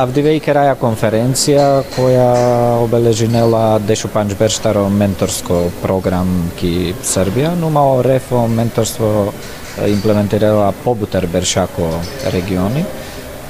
Авдига 0.00 0.30
и 0.32 0.40
конференција 0.80 1.82
која 1.92 2.28
обележинела 2.80 3.78
Дешу 3.84 4.08
Панчберштаро 4.08 4.86
менторско 4.88 5.58
програм 5.82 6.30
ки 6.56 6.94
Србија, 7.04 7.50
нума 7.52 7.82
Рефо 8.02 8.46
менторство 8.48 9.34
имплементирала 9.84 10.72
побутар 10.84 11.26
Бершако 11.26 11.90
региони. 12.32 12.86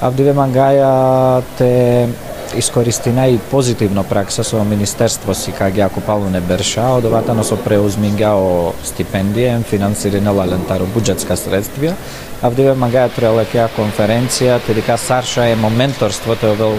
Авдиве 0.01 0.35
Мангаја 0.35 1.43
те 1.57 2.09
искористи 2.57 3.13
најпозитивно 3.15 4.03
пракса 4.09 4.45
со 4.45 4.63
Министерство 4.65 5.35
си 5.35 5.53
кај 5.57 5.73
ги 5.77 5.83
акупало 5.85 6.31
не 6.31 6.41
берша, 6.41 6.87
од 6.99 7.07
овата 7.07 7.35
носо 7.35 7.57
со 7.57 7.63
преузмингјао 7.63 8.73
стипендија, 8.91 9.61
финансиране 9.71 10.33
лалентаро 10.35 10.89
буџетска 10.95 11.37
средствија, 11.39 11.95
а 12.43 12.51
вдиве 12.51 12.75
магаја 12.75 13.13
трелакеа 13.15 13.69
конференција, 13.77 14.59
те 14.67 14.75
дека 14.75 14.97
Сарша 14.99 15.47
е 15.51 15.57
моменторство, 15.57 16.35
тој 16.35 16.55
овел 16.57 16.79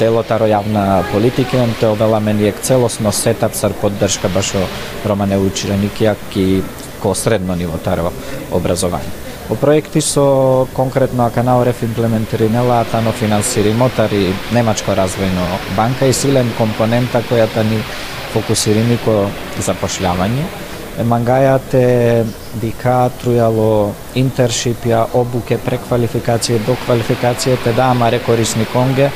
делотаро 0.00 0.48
јавна 0.50 1.04
политика, 1.12 1.66
тој 1.80 1.98
вела 2.00 2.20
мене 2.20 2.52
целосно 2.62 3.12
сетап 3.12 3.54
сар 3.54 3.76
поддршка 3.80 4.28
башо 4.28 4.64
романе 5.04 5.38
Учиреникија 5.38 6.16
ки 6.32 6.62
ко 7.02 7.14
средно 7.14 7.54
ниво 7.54 7.78
таро 7.78 8.12
образование. 8.50 9.33
О 9.50 9.54
проекти 9.54 10.00
со 10.00 10.66
конкретно 10.74 11.30
Канал 11.30 11.64
Реф 11.64 11.82
имплементири 11.82 12.48
нелата, 12.48 13.02
но 13.02 13.12
финансири 13.12 13.74
мотари, 13.74 14.32
Немачко 14.52 14.92
развојно 14.96 15.44
банка 15.76 16.06
и 16.08 16.12
силен 16.16 16.48
компонента 16.56 17.20
која 17.28 17.44
та 17.52 17.62
ни 17.62 17.76
фокусири 18.32 18.80
нико 18.88 19.28
запошлявање. 19.60 20.46
Мангајат 21.02 21.74
е 21.74 22.24
дека 22.62 23.08
трујало 23.18 23.90
интершипја, 24.14 25.08
обуке, 25.18 25.58
преквалификација, 25.58 26.60
доквалификација, 26.68 27.56
те 27.64 27.72
да, 27.74 27.88
маре 27.98 28.20
корисни 28.22 28.66
конге, 28.70 29.08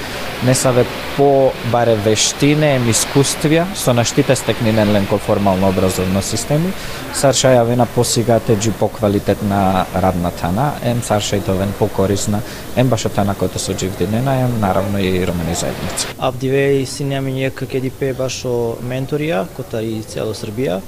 не 0.46 0.54
саве 0.54 0.84
по 1.16 1.52
баре 1.70 1.94
вештине, 2.02 2.72
ем 2.80 2.90
искуствија, 2.90 3.68
со 3.78 3.94
наштите 3.94 4.34
стекнинен 4.36 4.90
ленко 4.92 5.20
формално 5.22 5.70
образовно 5.70 6.22
системи, 6.22 6.72
сарша 7.14 7.54
ја 7.54 7.64
вена 7.70 7.86
посигате 7.94 8.58
джи 8.58 8.74
по 8.74 8.88
квалитетна 8.88 9.86
радна 9.94 10.34
тана, 10.34 10.72
ем 10.82 11.02
сарша 11.02 11.36
и 11.36 11.46
товен 11.46 11.72
по 11.78 11.86
корисна, 11.88 12.42
ем 12.76 12.90
баша 12.90 13.08
тана 13.08 13.38
којто 13.38 13.62
со 13.62 13.72
дживдинена, 13.72 14.40
ем 14.42 14.60
наравно 14.60 14.98
и 14.98 15.24
ромени 15.26 15.54
заедници. 15.54 16.10
Абдивеј 16.18 16.82
синја 16.90 17.20
ми 17.22 17.32
ние 17.32 17.50
како 17.50 17.78
башо 18.18 18.78
менторија, 18.82 19.46
кота 19.56 19.80
и 19.82 20.02
цело 20.02 20.34
Србија, 20.34 20.80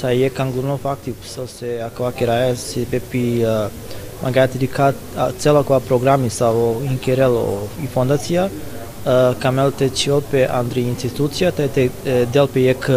taj 0.00 0.16
je 0.22 0.30
kanglurno 0.30 0.76
fakti 0.78 1.14
sa 1.24 1.46
se 1.46 1.80
akva 1.82 2.12
kiraja 2.12 2.56
se 2.56 2.86
pepi 2.90 3.44
magati 4.22 4.58
di 4.58 4.66
kat 4.66 4.94
cela 5.38 5.62
kova 5.62 5.80
programi 5.80 6.30
sa 6.30 6.50
o 6.50 6.80
inkerelo 6.84 7.68
i 7.84 7.86
fondacija 7.86 8.48
kamel 9.38 9.72
te 9.78 9.88
ciope 9.88 10.46
andri 10.50 10.82
institucija 10.82 11.50
taj 11.50 11.68
te 11.68 11.88
delpe 12.32 12.60
jek 12.60 12.90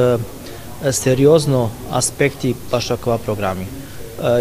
seriozno 0.92 1.70
aspekti 1.92 2.56
paša 2.72 2.98
kova 2.98 3.18
programi 3.18 3.68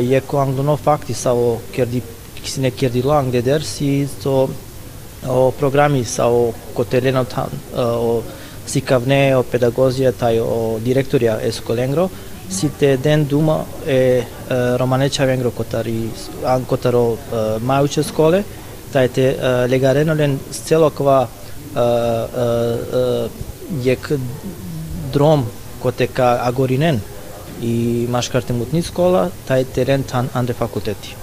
je 0.00 0.20
ko 0.20 0.38
anglono 0.38 0.76
fakti 0.76 1.14
sa 1.14 1.32
o 1.32 1.58
kerdi 1.74 2.02
kisine 2.42 2.70
kerdi 2.70 3.02
lang 3.02 3.32
deder 3.32 3.64
si 3.64 4.08
to 4.22 4.48
o 5.28 5.50
programi 5.50 6.04
sa 6.04 6.26
o 6.26 6.52
koteleno 6.74 7.24
tan 7.24 7.50
o 7.76 8.22
sikavne 8.66 9.36
o 9.36 9.42
pedagogija 9.42 10.12
taj 10.12 10.38
o 10.40 10.78
direktorija 10.84 11.40
eskolengro 11.40 12.08
si 12.08 12.31
te 12.78 12.96
den 12.96 13.24
duma 13.24 13.64
e 13.86 14.22
romaneča 14.76 15.24
vengro 15.24 15.50
kotari 15.50 16.10
an 16.46 16.64
kotaro 16.64 17.16
majuče 17.60 18.02
skole 18.02 18.42
taj 18.92 19.08
te 19.08 19.36
legareno 19.68 20.14
len 20.14 20.38
celokva 20.52 21.28
jek 23.84 24.12
drom 25.12 25.46
kote 25.82 26.06
ka 26.06 26.38
agorinen 26.42 27.00
i 27.62 28.06
maškarte 28.10 28.52
mutni 28.52 28.82
skola, 28.82 29.28
taj 29.48 29.64
teren 29.74 30.02
tan 30.02 30.28
ande 30.34 30.52
fakulteti. 30.52 31.14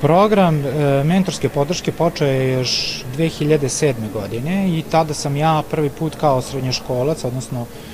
Program 0.00 0.60
e, 0.66 1.04
mentorske 1.04 1.48
podrške 1.48 1.92
počeo 1.92 2.28
je 2.28 2.52
još 2.52 3.02
2007. 3.16 3.94
godine 4.12 4.78
i 4.78 4.82
tada 4.90 5.14
sam 5.14 5.36
ja 5.36 5.62
prvi 5.70 5.90
put 5.90 6.14
kao 6.14 6.42
srednjoškolac, 6.42 7.24
odnosno 7.24 7.60
e, 7.60 7.87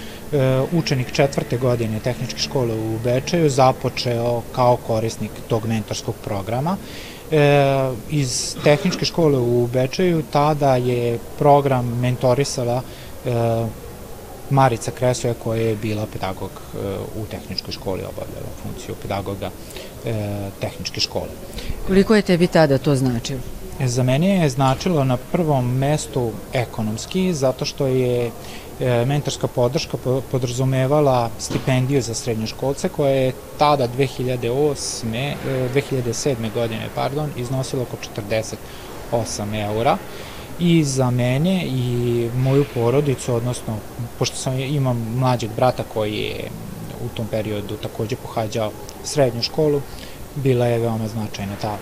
učenik 0.73 1.13
četvrte 1.13 1.57
godine 1.57 2.01
tehničke 2.01 2.39
škole 2.39 2.75
u 2.75 2.99
Bečeju 3.05 3.51
započeo 3.51 4.43
kao 4.53 4.77
korisnik 4.77 5.31
tog 5.49 5.67
mentorskog 5.67 6.15
programa. 6.25 6.77
E, 7.31 7.91
iz 8.11 8.57
tehničke 8.65 9.05
škole 9.05 9.39
u 9.39 9.67
Bečeju 9.67 10.23
tada 10.33 10.77
je 10.77 11.19
program 11.39 11.99
mentorisala 12.01 12.83
e, 13.27 13.31
Marica 14.51 14.91
Kresoja 14.91 15.35
koja 15.35 15.61
je 15.61 15.77
bila 15.77 16.07
pedagog 16.13 16.51
e, 16.51 16.79
u 17.21 17.27
tehničkoj 17.31 17.73
školi, 17.73 18.03
obavljala 18.03 18.47
funkciju 18.63 18.95
pedagoga 19.03 19.51
e, 20.05 20.51
tehničke 20.61 21.01
škole. 21.01 21.29
Koliko 21.87 22.15
je 22.15 22.23
tebi 22.23 22.47
tada 22.47 22.79
to 22.79 22.97
značilo? 22.97 23.41
E, 23.81 23.89
za 23.89 24.03
mene 24.03 24.29
je 24.29 24.49
značilo 24.49 25.05
na 25.05 25.17
prvom 25.17 25.77
mestu 25.79 26.31
ekonomski, 26.53 27.35
zato 27.35 27.65
što 27.65 27.87
je 27.87 28.31
mentorska 29.07 29.47
podrška 29.47 29.97
podrazumevala 30.33 31.31
stipendiju 31.39 32.03
za 32.03 32.15
srednjoškolce 32.15 32.89
koja 32.89 33.11
je 33.11 33.33
tada 33.59 33.89
2008. 33.89 35.33
2007. 35.75 36.53
godine 36.55 36.89
pardon, 36.95 37.31
iznosila 37.37 37.83
oko 37.83 37.97
48 39.13 39.65
eura 39.65 39.97
i 40.59 40.85
za 40.85 41.11
mene 41.11 41.65
i 41.67 42.29
moju 42.37 42.65
porodicu, 42.75 43.35
odnosno, 43.35 43.77
pošto 44.19 44.37
sam, 44.37 44.59
imam 44.59 45.15
mlađeg 45.17 45.51
brata 45.57 45.83
koji 45.95 46.15
je 46.15 46.51
u 47.05 47.17
tom 47.17 47.27
periodu 47.27 47.77
takođe 47.77 48.17
pohađao 48.17 48.71
srednju 49.05 49.43
školu, 49.43 49.81
bila 50.35 50.67
je 50.67 50.79
veoma 50.79 51.09
značajna 51.09 51.53
ta 51.63 51.79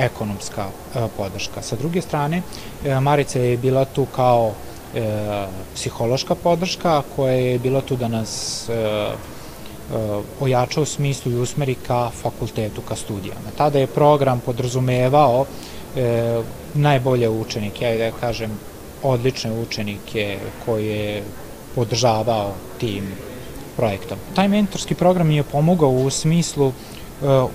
ekonomska 0.00 0.66
e, 0.68 1.08
podrška. 1.16 1.62
Sa 1.62 1.76
druge 1.76 2.02
strane, 2.02 2.42
e, 2.84 3.00
Marica 3.00 3.38
je 3.38 3.56
bila 3.56 3.84
tu 3.84 4.06
kao 4.06 4.52
e, 4.94 5.46
psihološka 5.74 6.34
podrška 6.34 7.02
koja 7.16 7.34
je 7.34 7.58
bila 7.58 7.80
tu 7.80 7.96
da 7.96 8.08
nas 8.08 8.68
e, 8.68 8.72
e, 8.72 9.12
ojača 10.40 10.80
u 10.80 10.84
smislu 10.84 11.32
i 11.32 11.40
usmeri 11.40 11.74
ka 11.74 12.10
fakultetu, 12.22 12.82
ka 12.88 12.96
studijama. 12.96 13.54
Tada 13.56 13.78
je 13.78 13.86
program 13.86 14.40
podrazumevao 14.40 15.44
e, 15.96 16.42
najbolje 16.74 17.28
učenike, 17.28 17.84
ja 17.84 18.10
da 18.10 18.16
kažem 18.20 18.50
odlične 19.02 19.52
učenike 19.52 20.38
koje 20.64 20.86
je 20.86 21.22
podržavao 21.74 22.52
tim 22.78 23.04
projektom. 23.76 24.18
Taj 24.34 24.48
mentorski 24.48 24.94
program 24.94 25.28
mi 25.28 25.36
je 25.36 25.42
pomogao 25.42 25.90
u 25.90 26.10
smislu 26.10 26.68
e, 26.68 26.72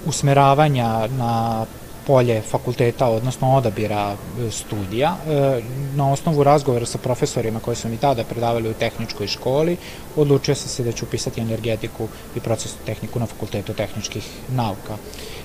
usmeravanja 0.06 1.08
na 1.08 1.66
polje 2.08 2.42
fakulteta, 2.42 3.10
odnosno 3.10 3.56
odabira 3.56 4.14
e, 4.14 4.52
studija. 4.52 5.16
E, 5.28 5.62
na 5.96 6.12
osnovu 6.12 6.44
razgovora 6.44 6.86
sa 6.86 6.98
profesorima 6.98 7.60
koji 7.60 7.76
su 7.76 7.90
mi 7.90 7.98
tada 7.98 8.24
predavali 8.24 8.70
u 8.70 8.74
tehničkoj 8.74 9.28
školi, 9.28 9.78
odlučio 10.16 10.56
sam 10.56 10.70
se 10.70 10.84
da 10.84 10.92
ću 10.92 11.06
upisati 11.06 11.42
energetiku 11.42 12.08
i 12.36 12.40
procesnu 12.40 12.80
tehniku 12.86 13.20
na 13.20 13.26
fakultetu 13.26 13.74
tehničkih 13.74 14.30
nauka. 14.50 14.98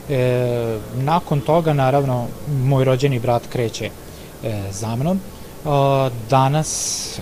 E, 0.09 0.79
nakon 0.95 1.41
toga, 1.41 1.73
naravno, 1.73 2.27
moj 2.65 2.85
rođeni 2.85 3.19
brat 3.19 3.43
kreće 3.53 3.91
za 4.71 4.97
mnom. 4.97 5.21
Danas, 6.31 7.21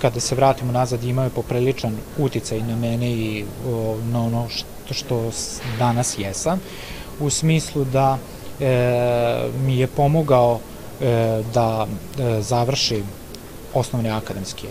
kada 0.00 0.20
se 0.20 0.34
vratimo 0.34 0.72
nazad, 0.72 1.04
imao 1.04 1.24
je 1.24 1.30
popriličan 1.30 1.96
uticaj 2.18 2.60
na 2.60 2.76
mene 2.76 3.10
i 3.10 3.44
na 4.12 4.22
ono 4.24 4.46
što 4.90 5.30
danas 5.78 6.18
jesam, 6.18 6.60
u 7.20 7.30
smislu 7.30 7.84
da 7.84 8.18
e, 8.60 9.50
mi 9.64 9.78
je 9.78 9.86
pomogao 9.86 10.60
e, 11.00 11.42
da 11.54 11.86
e, 12.18 12.42
završim 12.42 13.04
osnovne 13.74 14.10
akademske 14.10 14.68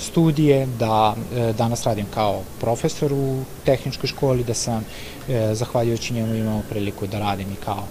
studije, 0.00 0.66
da 0.78 1.14
e, 1.36 1.52
danas 1.52 1.86
radim 1.86 2.06
kao 2.14 2.42
profesor 2.60 3.12
u 3.12 3.42
tehničkoj 3.64 4.08
školi, 4.08 4.44
da 4.44 4.54
sam, 4.54 4.84
e, 5.28 5.54
zahvaljujući 5.54 6.14
njemu, 6.14 6.34
imao 6.34 6.62
priliku 6.70 7.06
da 7.06 7.18
radim 7.18 7.52
i 7.52 7.64
kao 7.64 7.84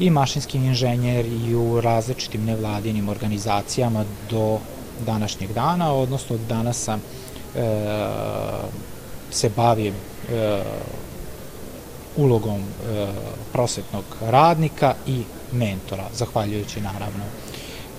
i 0.00 0.10
mašinski 0.10 0.58
inženjer 0.58 1.26
i 1.26 1.54
u 1.54 1.80
različitim 1.80 2.44
nevladinim 2.44 3.08
organizacijama 3.08 4.04
do 4.30 4.58
današnjeg 5.06 5.52
dana, 5.52 5.94
odnosno 5.94 6.38
danas 6.48 6.76
sam 6.76 7.00
e, 7.56 8.02
se 9.30 9.50
bavim 9.56 9.94
ulogom 12.16 12.60
e, 12.60 13.06
prosvetnog 13.52 14.04
radnika 14.20 14.94
i 15.06 15.22
mentora, 15.52 16.04
zahvaljujući 16.14 16.80
naravno 16.80 17.24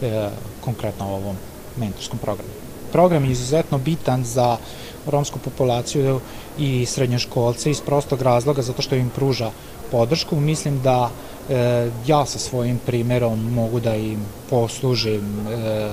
e, 0.01 0.29
konkretno 0.61 1.05
ovom 1.05 1.35
mentorskom 1.77 2.19
programu 2.19 2.63
program 2.93 3.25
je 3.25 3.31
izuzetno 3.31 3.77
bitan 3.77 4.23
za 4.23 4.57
romsku 5.05 5.39
populaciju 5.39 6.19
i 6.57 6.85
srednjoškolce 6.85 7.71
iz 7.71 7.81
prostog 7.81 8.21
razloga 8.21 8.61
zato 8.61 8.81
što 8.81 8.95
im 8.95 9.09
pruža 9.09 9.51
podršku. 9.91 10.39
Mislim 10.39 10.81
da 10.81 11.09
e, 11.09 11.89
ja 12.07 12.25
sa 12.25 12.39
svojim 12.39 12.79
primerom 12.85 13.53
mogu 13.53 13.79
da 13.79 13.95
im 13.95 14.19
poslužim 14.49 15.47
e, 15.47 15.89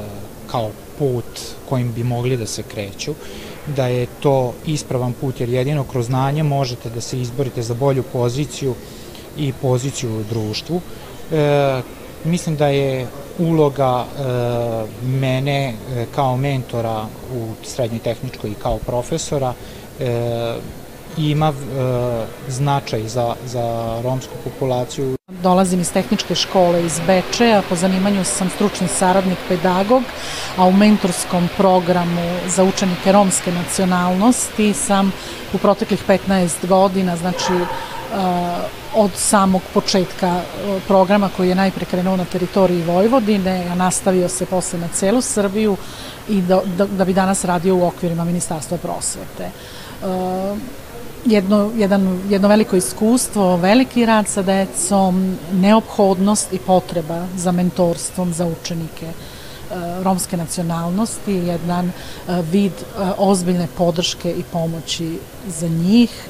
kao 0.47 0.71
put 0.99 1.41
kojim 1.69 1.93
bi 1.93 2.05
mogli 2.05 2.37
da 2.37 2.47
se 2.47 2.63
kreću, 2.63 3.15
da 3.67 3.87
je 3.87 4.07
to 4.21 4.53
ispravan 4.67 5.13
put 5.13 5.41
jer 5.41 5.49
jedino 5.49 5.85
kroz 5.85 6.07
znanje 6.07 6.43
možete 6.43 6.91
da 6.91 7.01
se 7.01 7.21
izborite 7.21 7.63
za 7.63 7.75
bolju 7.75 8.03
poziciju 8.03 8.75
i 9.37 9.53
poziciju 9.53 10.21
u 10.21 10.25
društvu. 10.25 10.81
E, 11.33 11.83
mislim 12.25 12.57
da 12.57 12.67
je 12.67 13.07
uloga 13.39 14.05
e, 14.05 14.23
mene 15.07 15.69
e, 15.69 16.07
kao 16.15 16.37
mentora 16.37 17.07
u 17.35 17.49
srednjoj 17.65 18.01
tehničkoj 18.01 18.51
i 18.51 18.55
kao 18.55 18.79
profesora 18.79 19.55
e, 20.01 20.55
ima 21.17 21.49
e, 21.49 21.53
značaj 22.49 23.09
za, 23.09 23.35
za 23.47 23.97
romsku 24.05 24.33
populaciju. 24.45 25.17
Dolazim 25.43 25.81
iz 25.81 25.93
tehničke 25.93 26.35
škole 26.35 26.85
iz 26.85 27.01
Bečeja, 27.07 27.63
po 27.69 27.77
zanimanju 27.77 28.25
sam 28.25 28.51
stručni 28.51 28.89
saradnik 28.89 29.39
pedagog, 29.49 30.03
a 30.57 30.65
u 30.65 30.73
mentorskom 30.73 31.49
programu 31.57 32.37
za 32.49 32.65
učenike 32.65 33.13
romske 33.13 33.53
nacionalnosti 33.53 34.75
sam 34.75 35.13
u 35.55 35.59
proteklih 35.59 36.09
15 36.09 36.67
godina, 36.67 37.17
znači 37.17 37.53
od 38.95 39.11
samog 39.15 39.63
početka 39.75 40.41
programa 40.87 41.31
koji 41.37 41.49
je 41.49 41.55
najpre 41.55 41.85
krenuo 41.85 42.17
na 42.17 42.25
teritoriji 42.25 42.83
Vojvodine, 42.83 43.67
a 43.73 43.75
nastavio 43.75 44.29
se 44.29 44.47
posle 44.47 44.79
na 44.79 44.89
celu 44.89 45.21
Srbiju 45.21 45.77
i 46.29 46.43
da, 46.43 46.61
da, 46.77 46.87
da 46.87 47.05
bi 47.05 47.13
danas 47.13 47.45
radio 47.45 47.77
u 47.77 47.87
okvirima 47.87 48.25
Ministarstva 48.25 48.79
prosvete 48.79 49.51
jedno, 51.25 51.71
jedan, 51.77 52.21
jedno 52.29 52.49
veliko 52.49 52.77
iskustvo, 52.77 53.57
veliki 53.57 54.07
rad 54.07 54.29
sa 54.29 54.43
decom, 54.43 55.37
neophodnost 55.53 56.53
i 56.53 56.59
potreba 56.59 57.27
za 57.37 57.53
mentorstvom 57.53 58.33
za 58.33 58.47
učenike 58.47 59.07
e, 59.07 59.15
romske 60.03 60.37
nacionalnosti, 60.37 61.33
jedan 61.33 61.89
e, 61.89 61.93
vid 62.53 62.73
e, 62.73 63.11
ozbiljne 63.19 63.69
podrške 63.77 64.31
i 64.33 64.43
pomoći 64.53 65.19
za 65.49 65.69
njih. 65.69 66.29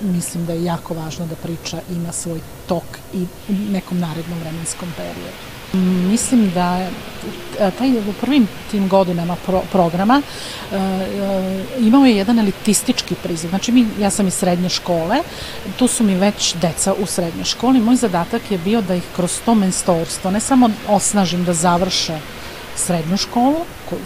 Mislim 0.00 0.46
da 0.46 0.52
je 0.52 0.64
jako 0.64 0.94
važno 0.94 1.26
da 1.26 1.34
priča 1.34 1.80
ima 1.90 2.12
svoj 2.12 2.40
tok 2.66 2.98
i 3.14 3.22
u 3.48 3.72
nekom 3.72 3.98
narednom 3.98 4.38
vremenskom 4.38 4.88
periodu. 4.96 5.57
Mislim 5.72 6.50
da 6.54 6.78
e, 7.60 7.70
taj 7.78 7.90
u 7.90 8.12
prvim 8.20 8.48
tim 8.70 8.88
godinama 8.88 9.36
pro, 9.46 9.62
programa 9.72 10.22
e, 10.72 10.76
e, 10.76 11.64
imao 11.78 12.04
je 12.04 12.16
jedan 12.16 12.38
elitistički 12.38 13.14
prizor. 13.14 13.50
Znači, 13.50 13.72
mi, 13.72 13.86
ja 14.00 14.10
sam 14.10 14.26
iz 14.26 14.34
srednje 14.34 14.68
škole, 14.68 15.16
tu 15.78 15.88
su 15.88 16.04
mi 16.04 16.14
već 16.14 16.54
deca 16.54 16.94
u 16.94 17.06
srednjoj 17.06 17.44
školi. 17.44 17.80
Moj 17.80 17.96
zadatak 17.96 18.50
je 18.50 18.58
bio 18.58 18.80
da 18.80 18.94
ih 18.94 19.02
kroz 19.16 19.40
to 19.44 19.54
menstorstvo 19.54 20.30
ne 20.30 20.40
samo 20.40 20.70
osnažim 20.88 21.44
da 21.44 21.52
završe 21.52 22.18
srednju 22.78 23.16
školu, 23.16 23.56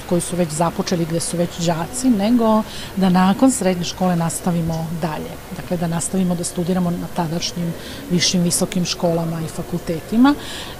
koju 0.08 0.20
su 0.20 0.36
već 0.36 0.50
započeli 0.50 1.04
gde 1.04 1.20
su 1.20 1.36
već 1.36 1.58
đaci, 1.58 2.10
nego 2.10 2.62
da 2.96 3.08
nakon 3.08 3.50
srednje 3.50 3.84
škole 3.84 4.16
nastavimo 4.16 4.86
dalje. 5.02 5.30
Dakle, 5.56 5.76
da 5.76 5.86
nastavimo 5.86 6.34
da 6.34 6.44
studiramo 6.44 6.90
na 6.90 7.06
tadašnjim 7.16 7.72
višim 8.10 8.42
visokim 8.42 8.84
školama 8.84 9.40
i 9.40 9.48
fakultetima 9.48 10.34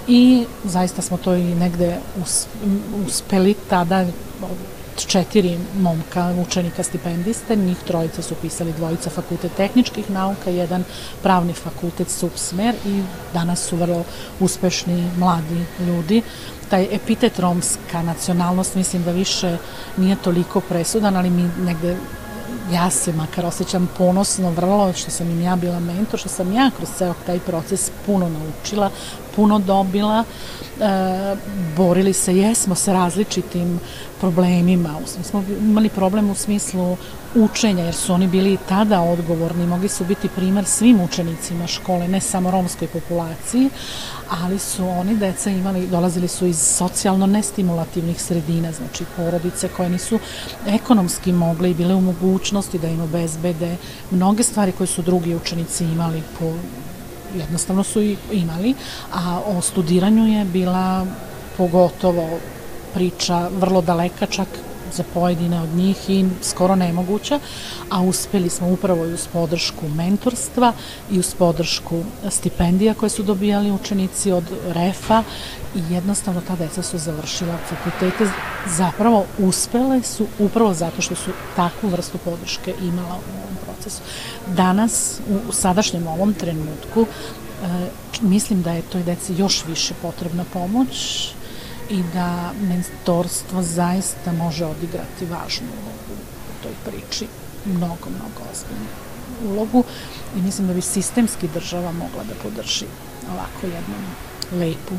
i 0.07 0.45
zaista 0.63 1.01
smo 1.01 1.17
to 1.17 1.35
i 1.35 1.55
negde 1.55 1.97
uspeli 3.05 3.55
tada 3.69 4.05
četiri 4.95 5.57
momka, 5.79 6.35
učenika 6.47 6.83
stipendiste, 6.83 7.55
njih 7.55 7.77
trojica 7.87 8.21
su 8.21 8.35
pisali 8.41 8.73
dvojica 8.73 9.09
fakultet 9.09 9.51
tehničkih 9.57 10.09
nauka, 10.09 10.49
jedan 10.49 10.83
pravni 11.23 11.53
fakultet 11.53 12.09
subsmer 12.09 12.75
i 12.85 13.03
danas 13.33 13.67
su 13.69 13.77
vrlo 13.77 14.03
uspešni 14.39 15.11
mladi 15.17 15.65
ljudi. 15.79 16.21
Taj 16.73 16.87
epitet 16.91 17.39
romska 17.39 18.01
nacionalnost 18.01 18.75
mislim 18.75 19.03
da 19.03 19.11
više 19.11 19.57
nije 19.97 20.15
toliko 20.15 20.61
presudan, 20.61 21.15
ali 21.15 21.29
mi 21.29 21.49
negde 21.65 21.97
ja 22.71 22.89
se 22.89 23.13
makar 23.13 23.45
osjećam 23.45 23.89
ponosno 23.97 24.51
vrlo 24.51 24.93
što 24.93 25.11
sam 25.11 25.29
im 25.29 25.41
ja 25.41 25.55
bila 25.55 25.79
mentor, 25.79 26.19
što 26.19 26.29
sam 26.29 26.53
ja 26.53 26.71
kroz 26.77 26.89
ceo 26.97 27.13
taj 27.25 27.39
proces 27.39 27.91
puno 28.05 28.29
naučila, 28.29 28.89
puno 29.35 29.59
dobila, 29.59 30.23
e, 30.23 31.35
borili 31.77 32.13
se, 32.13 32.37
jesmo 32.37 32.75
sa 32.75 32.93
različitim 32.93 33.79
problemima, 34.19 34.99
mi 35.17 35.23
smo 35.23 35.43
imali 35.61 35.89
problem 35.89 36.29
u 36.29 36.35
smislu 36.35 36.97
učenja, 37.35 37.83
jer 37.83 37.95
su 37.95 38.13
oni 38.13 38.27
bili 38.27 38.57
tada 38.69 39.01
odgovorni, 39.01 39.67
mogli 39.67 39.89
su 39.89 40.05
biti 40.05 40.29
primer 40.29 40.65
svim 40.65 41.01
učenicima 41.01 41.67
škole, 41.67 42.07
ne 42.07 42.21
samo 42.21 42.51
romskoj 42.51 42.87
populaciji, 42.87 43.69
ali 44.29 44.59
su 44.59 44.87
oni 44.87 45.17
deca 45.17 45.49
imali, 45.49 45.87
dolazili 45.87 46.27
su 46.27 46.45
iz 46.45 46.57
socijalno 46.57 47.27
nestimulativnih 47.27 48.21
sredina, 48.21 48.71
znači 48.71 49.05
porodice 49.15 49.67
koje 49.67 49.89
nisu 49.89 50.19
ekonomski 50.67 51.31
mogle 51.31 51.71
i 51.71 51.73
bile 51.73 51.95
u 51.95 52.01
mogućnosti 52.01 52.79
da 52.79 52.87
im 52.87 53.01
obezbede 53.01 53.77
mnoge 54.11 54.43
stvari 54.43 54.71
koje 54.71 54.87
su 54.87 55.01
drugi 55.01 55.35
učenici 55.35 55.83
imali 55.83 56.23
po 56.39 56.53
jednostavno 57.35 57.83
su 57.83 58.01
i 58.01 58.17
imali, 58.31 58.75
a 59.13 59.41
o 59.45 59.61
studiranju 59.61 60.27
je 60.27 60.45
bila 60.45 61.05
pogotovo 61.57 62.39
priča 62.93 63.49
vrlo 63.59 63.81
daleka, 63.81 64.25
čak 64.25 64.47
za 64.93 65.03
pojedine 65.13 65.61
od 65.61 65.69
njih 65.75 66.09
i 66.09 66.25
skoro 66.41 66.75
nemoguća, 66.75 67.39
a 67.89 68.01
uspeli 68.01 68.49
smo 68.49 68.69
upravo 68.69 69.05
i 69.05 69.13
uz 69.13 69.27
podršku 69.33 69.89
mentorstva 69.89 70.73
i 71.11 71.19
uz 71.19 71.33
podršku 71.33 72.03
stipendija 72.29 72.93
koje 72.93 73.09
su 73.09 73.23
dobijali 73.23 73.71
učenici 73.71 74.31
od 74.31 74.43
REFA 74.67 75.23
i 75.75 75.93
jednostavno 75.93 76.41
ta 76.47 76.55
deca 76.55 76.83
su 76.83 76.97
završila 76.97 77.57
fakultete, 77.69 78.31
zapravo 78.67 79.25
uspele 79.37 80.03
su 80.03 80.27
upravo 80.39 80.73
zato 80.73 81.01
što 81.01 81.15
su 81.15 81.31
takvu 81.55 81.89
vrstu 81.89 82.17
podrške 82.17 82.73
imala 82.81 83.15
u 83.15 83.37
ovom 83.43 83.57
procesu. 83.65 84.01
Danas, 84.47 85.19
u 85.49 85.51
sadašnjem 85.51 86.07
ovom 86.07 86.33
trenutku, 86.33 87.05
e, 87.05 87.89
mislim 88.21 88.61
da 88.61 88.71
je 88.71 88.81
toj 88.81 89.03
deci 89.03 89.35
još 89.37 89.65
više 89.65 89.93
potrebna 90.01 90.45
pomoć, 90.53 91.33
i 91.89 92.03
da 92.13 92.51
mentorstvo 92.61 93.63
zaista 93.63 94.31
može 94.31 94.65
odigrati 94.65 95.25
važnu 95.25 95.67
ulogu 95.67 96.21
u 96.49 96.63
toj 96.63 96.71
priči, 96.85 97.27
mnogo, 97.65 98.09
mnogo 98.09 98.41
ozbiljnu 98.51 98.87
ulogu 99.45 99.83
i 100.37 100.41
mislim 100.41 100.67
da 100.67 100.73
bi 100.73 100.81
sistemski 100.81 101.47
država 101.53 101.91
mogla 101.91 102.23
da 102.23 102.33
podrži 102.43 102.85
ovako 103.33 103.65
jednu 103.67 103.95
lepu 104.51 104.95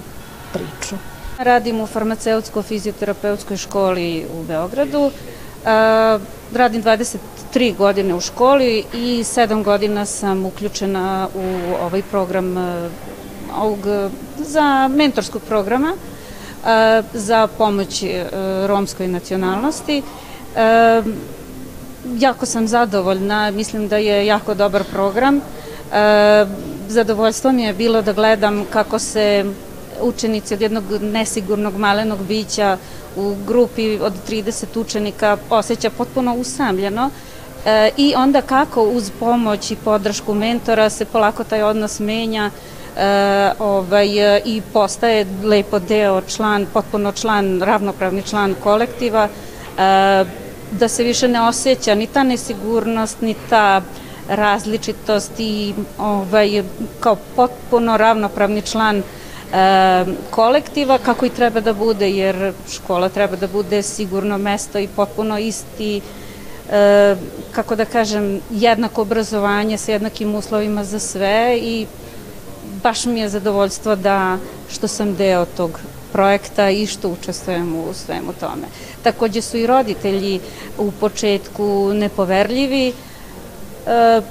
priču. 0.54 0.96
Radim 1.38 1.80
u 1.80 1.86
farmaceutsko-fizioterapeutskoj 1.86 3.56
školi 3.56 4.26
u 4.38 4.42
Beogradu. 4.42 5.10
Radim 6.54 6.82
23 6.82 7.76
godine 7.76 8.14
u 8.14 8.20
školi 8.20 8.84
i 8.92 9.24
7 9.24 9.62
godina 9.62 10.06
sam 10.06 10.46
uključena 10.46 11.28
u 11.34 11.74
ovaj 11.84 12.02
program 12.10 12.56
ovog, 13.56 13.78
za 14.38 14.88
mentorskog 14.88 15.42
programa 15.42 15.92
za 17.14 17.46
pomoć 17.58 18.02
e, 18.02 18.26
romskoj 18.66 19.08
nacionalnosti. 19.08 20.02
E, 20.56 21.02
jako 22.18 22.46
sam 22.46 22.68
zadovoljna, 22.68 23.50
mislim 23.50 23.88
da 23.88 23.96
je 23.96 24.26
jako 24.26 24.54
dobar 24.54 24.84
program. 24.84 25.36
E, 25.36 25.40
zadovoljstvo 26.88 27.52
mi 27.52 27.62
je 27.62 27.72
bilo 27.72 28.02
da 28.02 28.12
gledam 28.12 28.64
kako 28.72 28.98
se 28.98 29.44
učenici 30.00 30.54
od 30.54 30.60
jednog 30.60 30.84
nesigurnog 31.00 31.76
malenog 31.76 32.18
bića 32.22 32.76
u 33.16 33.34
grupi 33.46 33.98
od 34.02 34.12
30 34.28 34.80
učenika 34.80 35.36
osjeća 35.50 35.90
potpuno 35.90 36.34
usamljeno 36.34 37.10
i 37.96 38.14
onda 38.16 38.42
kako 38.42 38.82
uz 38.82 39.10
pomoć 39.20 39.70
i 39.70 39.76
podršku 39.76 40.34
mentora 40.34 40.90
se 40.90 41.04
polako 41.04 41.44
taj 41.44 41.62
odnos 41.62 42.00
menja 42.00 42.50
e, 42.96 43.52
ovaj, 43.58 44.08
i 44.44 44.62
postaje 44.72 45.26
lepo 45.44 45.78
deo 45.78 46.20
član, 46.20 46.66
potpuno 46.72 47.12
član, 47.12 47.60
ravnopravni 47.62 48.22
član 48.22 48.54
kolektiva, 48.62 49.28
e, 49.28 50.24
da 50.70 50.88
se 50.88 51.02
više 51.02 51.28
ne 51.28 51.48
osjeća 51.48 51.94
ni 51.94 52.06
ta 52.06 52.22
nesigurnost, 52.22 53.20
ni 53.20 53.34
ta 53.50 53.82
različitost 54.28 55.32
i 55.38 55.74
ovaj, 55.98 56.62
kao 57.00 57.16
potpuno 57.36 57.96
ravnopravni 57.96 58.62
član 58.62 58.96
e, 58.96 59.02
kolektiva 60.30 60.98
kako 60.98 61.26
i 61.26 61.30
treba 61.30 61.60
da 61.60 61.72
bude 61.72 62.10
jer 62.10 62.52
škola 62.70 63.08
treba 63.08 63.36
da 63.36 63.46
bude 63.46 63.82
sigurno 63.82 64.38
mesto 64.38 64.78
i 64.78 64.88
potpuno 64.88 65.38
isti 65.38 66.00
e, 66.70 67.16
kako 67.52 67.76
da 67.76 67.84
kažem 67.84 68.40
jednako 68.50 69.02
obrazovanje 69.02 69.78
sa 69.78 69.92
jednakim 69.92 70.34
uslovima 70.34 70.84
za 70.84 70.98
sve 70.98 71.58
i 71.62 71.86
baš 72.82 73.04
mi 73.06 73.20
je 73.20 73.28
zadovoljstvo 73.28 73.96
da 73.96 74.38
što 74.70 74.88
sam 74.88 75.14
deo 75.14 75.44
tog 75.44 75.80
projekta 76.12 76.70
i 76.70 76.86
što 76.86 77.08
učestvujem 77.08 77.74
u 77.76 77.94
svemu 77.94 78.32
tome. 78.40 78.66
Takođe 79.02 79.42
su 79.42 79.56
i 79.56 79.66
roditelji 79.66 80.40
u 80.78 80.90
početku 80.90 81.90
nepoverljivi, 81.94 82.92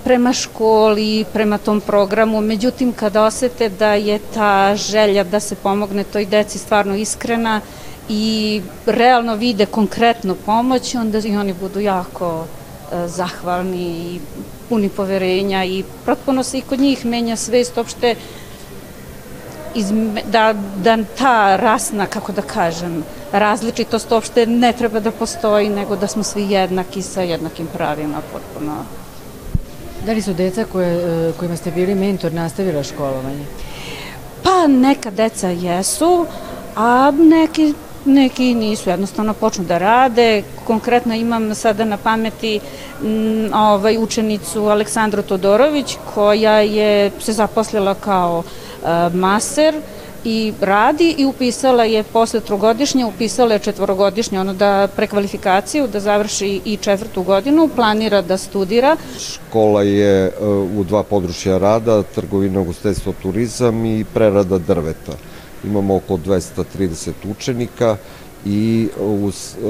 prema 0.03 0.33
školi, 0.33 1.25
prema 1.33 1.57
tom 1.57 1.81
programu, 1.81 2.41
međutim 2.41 2.93
kada 2.93 3.23
osete 3.23 3.69
da 3.69 3.93
je 3.93 4.19
ta 4.33 4.75
želja 4.75 5.23
da 5.23 5.39
se 5.39 5.55
pomogne 5.55 6.03
toj 6.03 6.25
deci 6.25 6.57
stvarno 6.57 6.95
iskrena 6.95 7.61
i 8.09 8.61
realno 8.85 9.35
vide 9.35 9.65
konkretnu 9.65 10.35
pomoć, 10.45 10.95
onda 10.95 11.19
i 11.19 11.37
oni 11.37 11.53
budu 11.53 11.79
jako 11.79 12.45
e, 12.91 13.07
zahvalni 13.07 14.15
i 14.15 14.19
puni 14.69 14.89
poverenja 14.89 15.65
i 15.65 15.83
protpuno 16.05 16.43
se 16.43 16.57
i 16.57 16.61
kod 16.61 16.79
njih 16.79 17.05
menja 17.05 17.35
svest 17.35 17.77
opšte 17.77 18.15
izme, 19.75 20.21
da, 20.31 20.53
da 20.83 20.97
ta 21.17 21.55
rasna, 21.55 22.05
kako 22.05 22.31
da 22.31 22.41
kažem, 22.41 23.03
različitost 23.31 24.11
uopšte 24.11 24.45
ne 24.45 24.73
treba 24.73 24.99
da 24.99 25.11
postoji, 25.11 25.69
nego 25.69 25.95
da 25.95 26.07
smo 26.07 26.23
svi 26.23 26.49
jednaki 26.49 27.01
sa 27.01 27.21
jednakim 27.21 27.67
pravima 27.67 28.21
potpuno. 28.33 29.02
Da 30.05 30.13
li 30.13 30.21
su 30.21 30.33
deca 30.33 30.65
koje, 30.71 31.29
e, 31.29 31.31
kojima 31.39 31.57
ste 31.57 31.71
bili 31.71 31.95
mentor 31.95 32.33
nastavila 32.33 32.83
školovanje? 32.83 33.45
Pa 34.43 34.67
neka 34.67 35.11
deca 35.11 35.47
jesu, 35.47 36.25
a 36.75 37.11
neki 37.11 37.73
neki 38.05 38.53
nisu, 38.53 38.89
jednostavno 38.89 39.33
počnu 39.33 39.63
da 39.63 39.77
rade. 39.77 40.43
Konkretno 40.65 41.15
imam 41.15 41.55
sada 41.55 41.85
na 41.85 41.97
pameti 41.97 42.59
m, 43.03 43.51
ovaj, 43.53 43.97
učenicu 43.97 44.65
Aleksandru 44.65 45.21
Todorović 45.21 45.97
koja 46.13 46.59
je 46.59 47.11
se 47.19 47.33
zaposlila 47.33 47.93
kao 47.93 48.43
master 49.13 49.75
i 50.25 50.53
radi 50.61 51.15
i 51.17 51.25
upisala 51.25 51.83
je 51.83 52.03
posle 52.03 52.39
trogodišnje, 52.39 53.05
upisala 53.05 53.53
je 53.53 53.59
četvorogodišnje, 53.59 54.39
ono 54.39 54.53
da 54.53 54.87
prekvalifikaciju, 54.95 55.87
da 55.87 55.99
završi 55.99 56.61
i 56.65 56.77
četvrtu 56.77 57.23
godinu, 57.23 57.69
planira 57.75 58.21
da 58.21 58.37
studira. 58.37 58.97
Škola 59.19 59.83
je 59.83 60.25
e, 60.25 60.31
u 60.77 60.83
dva 60.83 61.03
područja 61.03 61.57
rada, 61.57 62.03
trgovina, 62.03 62.59
ugostiteljstvo, 62.59 63.13
turizam 63.21 63.85
i 63.85 64.05
prerada 64.13 64.57
drveta. 64.57 65.13
Imamo 65.63 65.95
oko 65.95 66.17
230 66.17 67.11
učenika 67.29 67.97
i 68.45 68.89
u, 68.99 69.29
e, 69.29 69.67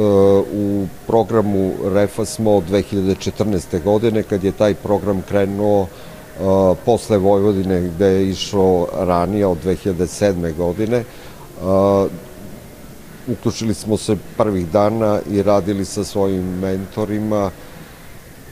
u 0.54 0.88
programu 1.08 1.74
REFA 1.94 2.26
smo 2.26 2.56
od 2.56 2.64
2014. 2.70 3.84
godine, 3.84 4.24
kad 4.24 4.44
je 4.44 4.52
taj 4.52 4.74
program 4.74 5.24
krenuo 5.30 5.88
posle 6.86 7.18
Vojvodine 7.18 7.82
gde 7.82 8.06
je 8.06 8.30
išao 8.30 8.88
ranije 8.94 9.46
od 9.46 9.58
2007. 9.66 10.56
godine. 10.56 11.04
Uključili 13.28 13.74
smo 13.74 13.98
se 13.98 14.18
prvih 14.38 14.68
dana 14.68 15.20
i 15.32 15.44
radili 15.44 15.86
sa 15.86 16.04
svojim 16.04 16.60
mentorima. 16.60 17.52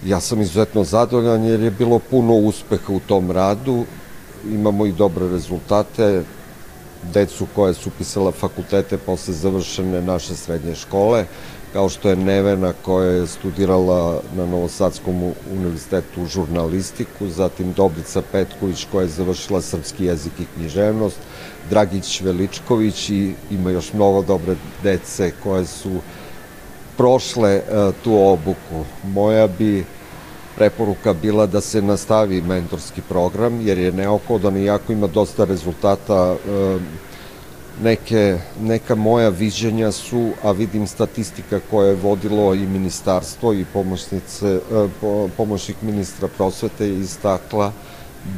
Ja 0.06 0.20
sam 0.20 0.42
izuzetno 0.42 0.84
zadovoljan 0.84 1.44
jer 1.44 1.60
je 1.60 1.72
bilo 1.72 2.00
puno 2.00 2.34
uspeha 2.34 2.94
u 2.94 3.00
tom 3.00 3.32
radu. 3.32 3.86
Imamo 4.52 4.86
i 4.86 4.92
dobre 4.92 5.30
rezultate. 5.30 6.24
Decu 7.14 7.48
koje 7.56 7.74
su 7.74 7.90
pisala 7.98 8.32
fakultete 8.32 8.98
posle 8.98 9.34
završene 9.34 10.02
naše 10.02 10.36
srednje 10.36 10.76
škole 10.76 11.26
kao 11.74 11.90
što 11.90 12.10
je 12.10 12.16
Nevena 12.16 12.74
koja 12.82 13.12
je 13.12 13.28
studirala 13.28 14.22
na 14.36 14.46
Novosadskom 14.46 15.34
univerzitetu 15.52 16.26
žurnalistiku, 16.26 17.28
zatim 17.28 17.74
Dobrica 17.74 18.22
Petković 18.32 18.88
koja 18.92 19.02
je 19.02 19.08
završila 19.08 19.62
srpski 19.62 20.06
jezik 20.06 20.34
i 20.40 20.46
književnost, 20.56 21.18
Dragić 21.70 22.22
Veličković 22.22 23.10
i 23.10 23.34
ima 23.52 23.72
još 23.72 23.94
mnogo 23.94 24.22
dobre 24.22 24.56
dece 24.84 25.32
koje 25.44 25.66
su 25.66 25.92
prošle 26.98 27.56
uh, 27.56 27.94
tu 28.04 28.16
obuku. 28.16 28.86
Moja 29.04 29.48
bi 29.48 29.86
preporuka 30.56 31.14
bila 31.14 31.46
da 31.46 31.62
se 31.62 31.82
nastavi 31.82 32.42
mentorski 32.42 33.02
program, 33.02 33.62
jer 33.68 33.78
je 33.78 33.92
neophodan 33.92 34.58
i 34.58 34.66
jako 34.66 34.94
ima 34.94 35.08
dosta 35.08 35.46
rezultata 35.46 36.32
uh, 36.32 36.82
neke, 37.80 38.38
neka 38.62 38.96
moja 38.96 39.30
viđenja 39.30 39.92
su, 39.92 40.30
a 40.44 40.52
vidim 40.52 40.88
statistika 40.88 41.60
koje 41.70 41.90
je 41.90 41.96
vodilo 41.96 42.54
i 42.54 42.68
ministarstvo 42.68 43.54
i 43.54 43.66
pomoćnice, 43.74 44.48
e, 44.48 44.88
pomoćnik 45.38 45.82
ministra 45.82 46.28
prosvete 46.28 46.88
je 46.88 47.00
istakla 47.00 47.72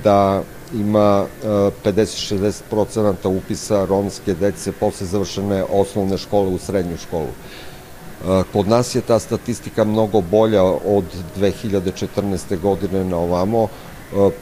da 0.03 0.41
ima 0.73 1.25
50-60% 1.43 3.15
e, 3.23 3.27
upisa 3.27 3.85
romske 3.85 4.33
dece 4.33 4.71
posle 4.71 5.07
završene 5.07 5.63
osnovne 5.63 6.17
škole 6.17 6.47
u 6.47 6.57
srednju 6.57 6.97
školu. 6.97 7.27
E, 7.27 8.43
kod 8.53 8.67
nas 8.67 8.95
je 8.95 9.01
ta 9.01 9.19
statistika 9.19 9.83
mnogo 9.83 10.21
bolja 10.21 10.63
od 10.63 11.05
2014. 11.37 12.59
godine 12.61 13.03
na 13.03 13.17
ovamo, 13.17 13.67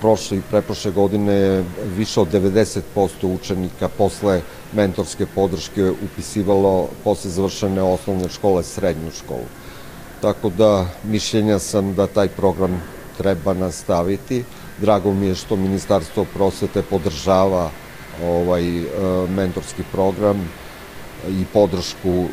prošle 0.01 0.38
i 0.38 0.41
preprošle 0.50 0.91
godine 0.91 1.63
više 1.98 2.20
od 2.20 2.32
90% 2.32 2.82
učenika 3.24 3.88
posle 3.88 4.41
mentorske 4.74 5.25
podrške 5.25 5.91
upisivalo 5.91 6.89
posle 7.03 7.32
završene 7.32 7.82
osnovne 7.82 8.30
škole 8.30 8.63
srednju 8.63 9.12
školu. 9.12 9.48
Tako 10.22 10.50
da 10.50 10.86
mišljenja 11.03 11.60
sam 11.60 11.96
da 11.96 12.08
taj 12.08 12.27
program 12.27 12.82
treba 13.18 13.53
nastaviti. 13.53 14.44
Drago 14.82 15.13
mi 15.13 15.27
je 15.27 15.36
što 15.36 15.56
Ministarstvo 15.56 16.25
prosvete 16.34 16.82
podržava 16.82 17.70
ovaj 18.24 18.77
e, 18.80 18.86
mentorski 19.30 19.84
program 19.91 20.50
i 21.30 21.46
podršku 21.53 22.10
e, 22.10 22.27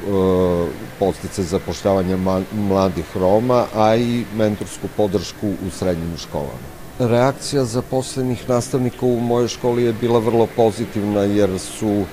postice 0.99 1.43
zapošljavanja 1.43 2.17
mladih 2.53 3.17
Roma, 3.17 3.67
a 3.75 3.97
i 3.97 4.25
mentorsku 4.37 4.89
podršku 4.97 5.49
u 5.67 5.71
srednjim 5.71 6.17
školama. 6.17 6.78
Reakcija 6.99 7.65
zaposlenih 7.65 8.49
nastavnika 8.49 9.07
u 9.07 9.21
mojoj 9.21 9.49
školi 9.49 9.83
je 9.83 9.93
bila 9.93 10.19
vrlo 10.19 10.49
pozitivna 10.57 11.21
jer 11.21 11.59
su 11.59 11.89
e, 11.89 12.05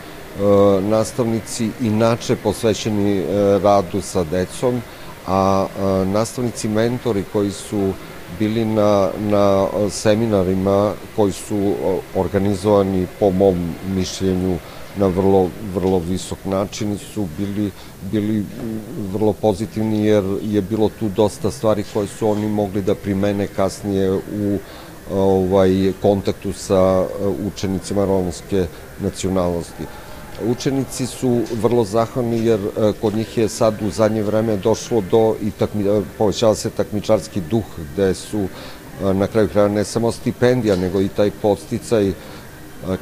nastavnici 0.81 1.69
inače 1.81 2.35
posvećeni 2.35 3.17
e, 3.17 3.25
radu 3.63 4.01
sa 4.01 4.23
decom, 4.23 4.81
a 5.27 5.65
e, 5.67 6.05
nastavnici 6.05 6.67
mentori 6.67 7.23
koji 7.33 7.51
su 7.51 7.93
bili 8.39 8.65
na, 8.65 9.09
na 9.19 9.67
seminarima 9.89 10.93
koji 11.15 11.31
su 11.31 11.73
organizovani 12.15 13.07
po 13.19 13.31
mom 13.31 13.73
mišljenju 13.95 14.57
na 14.97 15.07
vrlo, 15.07 15.49
vrlo 15.73 15.99
visok 15.99 16.45
način 16.45 16.97
su 16.97 17.27
bili, 17.37 17.71
bili 18.11 18.45
vrlo 19.13 19.33
pozitivni 19.33 20.05
jer 20.05 20.23
je 20.43 20.61
bilo 20.61 20.89
tu 20.99 21.09
dosta 21.09 21.51
stvari 21.51 21.83
koje 21.93 22.07
su 22.07 22.29
oni 22.29 22.47
mogli 22.47 22.81
da 22.81 22.95
primene 22.95 23.47
kasnije 23.47 24.13
u 24.13 24.57
ovaj, 25.13 25.93
kontaktu 26.01 26.53
sa 26.53 27.01
uh, 27.01 27.35
učenicima 27.47 28.05
romske 28.05 28.65
nacionalnosti. 28.99 29.83
Učenici 30.45 31.05
su 31.05 31.41
vrlo 31.61 31.85
zahvalni 31.85 32.45
jer 32.45 32.59
uh, 32.59 32.95
kod 33.01 33.15
njih 33.15 33.37
je 33.37 33.49
sad 33.49 33.81
u 33.81 33.89
zadnje 33.89 34.23
vreme 34.23 34.57
došlo 34.57 35.01
do 35.11 35.35
i 35.41 35.51
takmi, 35.51 35.89
uh, 35.89 36.03
povećava 36.17 36.55
se 36.55 36.69
takmičarski 36.69 37.41
duh 37.49 37.65
gde 37.93 38.13
su 38.13 38.47
na 39.13 39.27
kraju 39.27 39.49
kraja 39.49 39.67
ne 39.67 39.83
samo 39.83 40.11
stipendija 40.11 40.75
nego 40.75 41.01
i 41.01 41.07
taj 41.07 41.31
podsticaj 41.41 42.13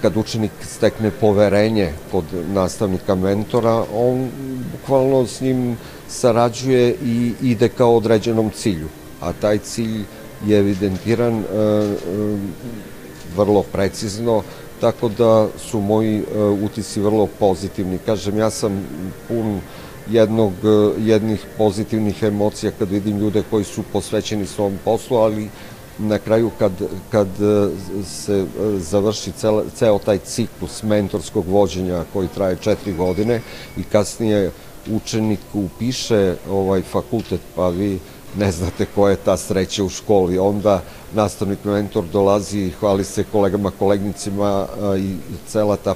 kad 0.01 0.17
učenik 0.17 0.51
stekne 0.61 1.11
poverenje 1.11 1.93
kod 2.11 2.25
nastavnika 2.53 3.15
mentora, 3.15 3.83
on 3.95 4.29
bukvalno 4.71 5.27
s 5.27 5.41
njim 5.41 5.77
sarađuje 6.07 6.95
i 7.05 7.33
ide 7.41 7.69
kao 7.69 7.95
određenom 7.95 8.49
cilju. 8.49 8.87
A 9.21 9.33
taj 9.33 9.57
cilj 9.57 10.03
je 10.45 10.59
evidentiran 10.59 11.33
e, 11.33 11.43
e, 11.43 11.93
vrlo 13.35 13.63
precizno, 13.63 14.43
tako 14.81 15.09
da 15.09 15.47
su 15.57 15.79
moji 15.79 16.17
e, 16.17 16.43
utisi 16.43 17.01
vrlo 17.01 17.27
pozitivni. 17.39 17.97
Kažem, 18.05 18.37
ja 18.37 18.49
sam 18.49 18.87
pun 19.27 19.59
jednog, 20.09 20.53
jednih 20.99 21.45
pozitivnih 21.57 22.23
emocija 22.23 22.71
kad 22.79 22.91
vidim 22.91 23.19
ljude 23.19 23.43
koji 23.49 23.63
su 23.63 23.83
posvećeni 23.93 24.45
svom 24.45 24.79
poslu, 24.85 25.17
ali 25.17 25.49
na 25.97 26.19
kraju 26.19 26.51
kad, 26.59 26.71
kad 27.11 27.27
se 28.05 28.45
završi 28.77 29.31
cel, 29.31 29.61
ceo 29.75 29.99
taj 29.99 30.17
ciklus 30.17 30.83
mentorskog 30.83 31.47
vođenja 31.47 32.03
koji 32.13 32.27
traje 32.27 32.57
četiri 32.61 32.93
godine 32.93 33.41
i 33.77 33.83
kasnije 33.83 34.51
učenik 34.91 35.39
upiše 35.53 36.35
ovaj 36.49 36.81
fakultet, 36.81 37.41
pa 37.55 37.69
vi 37.69 37.99
ne 38.37 38.51
znate 38.51 38.85
koja 38.95 39.11
je 39.11 39.17
ta 39.25 39.37
sreća 39.37 39.83
u 39.83 39.89
školi. 39.89 40.37
Onda 40.39 40.81
nastavnik 41.13 41.63
mentor 41.63 42.03
dolazi 42.13 42.59
i 42.59 42.71
hvali 42.71 43.03
se 43.03 43.23
kolegama, 43.31 43.71
kolegnicima 43.79 44.67
i 44.97 45.15
cela 45.47 45.75
ta 45.75 45.95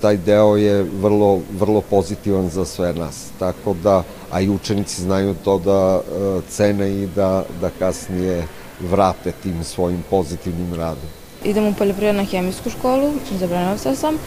taj 0.00 0.16
deo 0.16 0.56
je 0.56 0.82
vrlo, 0.82 1.40
vrlo 1.58 1.80
pozitivan 1.80 2.48
za 2.48 2.64
sve 2.64 2.94
nas. 2.94 3.26
Tako 3.38 3.74
da, 3.82 4.02
a 4.30 4.40
i 4.40 4.48
učenici 4.48 5.02
znaju 5.02 5.34
to 5.44 5.58
da 5.58 6.00
cene 6.48 6.90
i 6.90 7.06
da, 7.06 7.44
da 7.60 7.70
kasnije 7.78 8.46
vrate 8.80 9.32
tim 9.32 9.64
svojim 9.64 10.04
pozitivnim 10.10 10.74
radom. 10.74 11.08
Idem 11.44 11.66
u 11.66 11.74
poljoprivredno-hemijsku 11.74 12.70
školu, 12.70 13.12
za 13.38 13.46
Brenovca 13.46 13.94
sam, 13.94 14.18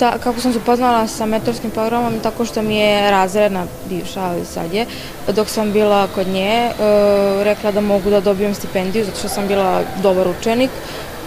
da, 0.00 0.18
kako 0.22 0.40
sam 0.40 0.52
se 0.52 0.58
upoznala 0.58 1.06
sa 1.08 1.26
mentorskim 1.26 1.70
programom, 1.70 2.20
tako 2.22 2.44
što 2.44 2.62
mi 2.62 2.76
je 2.76 3.10
razredna 3.10 3.66
bivša, 3.88 4.20
ali 4.22 4.44
sad 4.44 4.74
je, 4.74 4.86
dok 5.28 5.48
sam 5.48 5.72
bila 5.72 6.08
kod 6.14 6.26
nje, 6.26 6.70
uh, 6.70 7.42
rekla 7.42 7.72
da 7.72 7.80
mogu 7.80 8.10
da 8.10 8.20
dobijem 8.20 8.54
stipendiju, 8.54 9.04
zato 9.04 9.18
što 9.18 9.28
sam 9.28 9.48
bila 9.48 9.82
dobar 10.02 10.28
učenik 10.28 10.70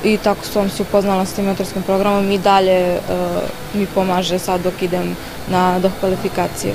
i 0.03 0.17
tako 0.17 0.45
sam 0.45 0.69
se 0.69 0.81
upoznala 0.81 1.25
s 1.25 1.33
tim 1.33 1.45
mentorskim 1.45 1.83
programom 1.83 2.31
i 2.31 2.37
dalje 2.37 2.97
uh, 2.97 3.41
mi 3.73 3.85
pomaže 3.85 4.39
sad 4.39 4.61
dok 4.61 4.81
idem 4.81 5.15
na 5.49 5.79
dokvalifikacije. 5.79 6.73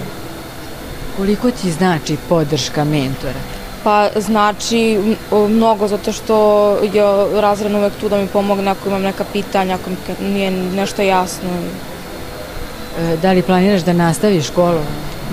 Koliko 1.17 1.51
ti 1.51 1.71
znači 1.71 2.17
podrška 2.29 2.85
mentora? 2.85 3.60
Pa 3.85 4.09
znači 4.17 4.99
mnogo 5.49 5.89
zato 5.89 6.13
što 6.13 6.71
je 6.83 7.41
razredno 7.41 7.79
uvek 7.79 7.93
tu 8.01 8.09
da 8.09 8.19
mi 8.19 8.27
pomogne 8.27 8.71
ako 8.71 8.89
imam 8.89 9.03
neka 9.03 9.25
pitanja, 9.33 9.75
ako 9.75 9.91
mi 9.91 10.29
nije 10.29 10.51
nešto 10.51 11.03
jasno. 11.03 11.49
E, 12.99 13.17
da 13.17 13.33
li 13.33 13.43
planiraš 13.43 13.83
da 13.83 13.93
nastaviš 13.93 14.47
školu? 14.47 14.81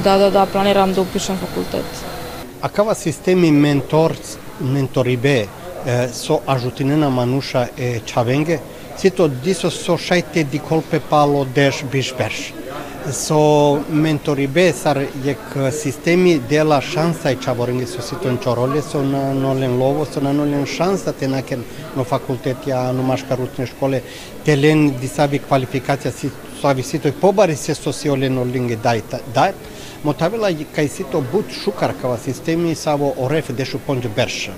Da, 0.03 0.17
da, 0.17 0.29
da, 0.29 0.45
planiram 0.45 0.93
da 0.93 1.01
upišem 1.01 1.37
fakultet. 1.37 1.85
Acaba 2.61 2.93
sistemi 2.93 3.51
mentor, 3.51 4.13
mentoribe 4.59 5.45
eh, 5.85 6.09
so 6.13 6.39
ajutinena 6.45 7.09
manusha 7.09 7.67
e 7.77 8.01
chavenge, 8.05 8.59
sito 8.97 9.27
diso 9.27 9.69
so 9.69 9.97
shaite 9.97 10.43
di 10.43 10.59
colpe 10.59 10.99
palo 10.99 11.45
desh 11.45 11.83
bishbersh. 11.91 12.51
so 12.51 12.66
со 13.13 13.79
ментори 13.89 14.47
бесар 14.47 14.99
јек 15.23 15.71
системи 15.71 16.37
дела 16.49 16.81
шанса 16.81 17.31
и 17.31 17.39
чаборинги 17.39 17.85
со 17.85 18.01
ситон 18.01 18.37
чороле 18.43 18.81
со 18.81 19.01
на 19.01 19.33
нолен 19.33 19.77
лово 19.77 20.05
со 20.05 20.21
на 20.21 20.33
нолен 20.33 20.65
шанса 20.65 21.13
тенакен 21.13 21.63
на 21.95 22.03
факултет 22.03 22.65
ја 22.65 22.91
номашка 22.91 23.37
рутне 23.37 23.65
школе 23.65 24.01
телен 24.45 24.91
дисави 24.99 25.39
квалификација 25.39 26.11
си 26.11 26.31
сави 26.61 26.83
ситој 26.83 27.13
побари 27.21 27.55
се 27.55 27.75
со 27.75 27.93
си 27.93 28.09
олен 28.09 28.37
олинге 28.37 28.75
дајт 28.75 29.21
дајт 29.33 29.55
мотавила 30.03 30.51
кај 30.51 30.87
сито 30.87 31.21
бут 31.31 31.45
шукаркава 31.63 32.17
системи 32.17 32.75
саво 32.75 33.13
ореф 33.17 33.51
дешу 33.51 33.79
понџ 33.79 34.07
берш. 34.15 34.49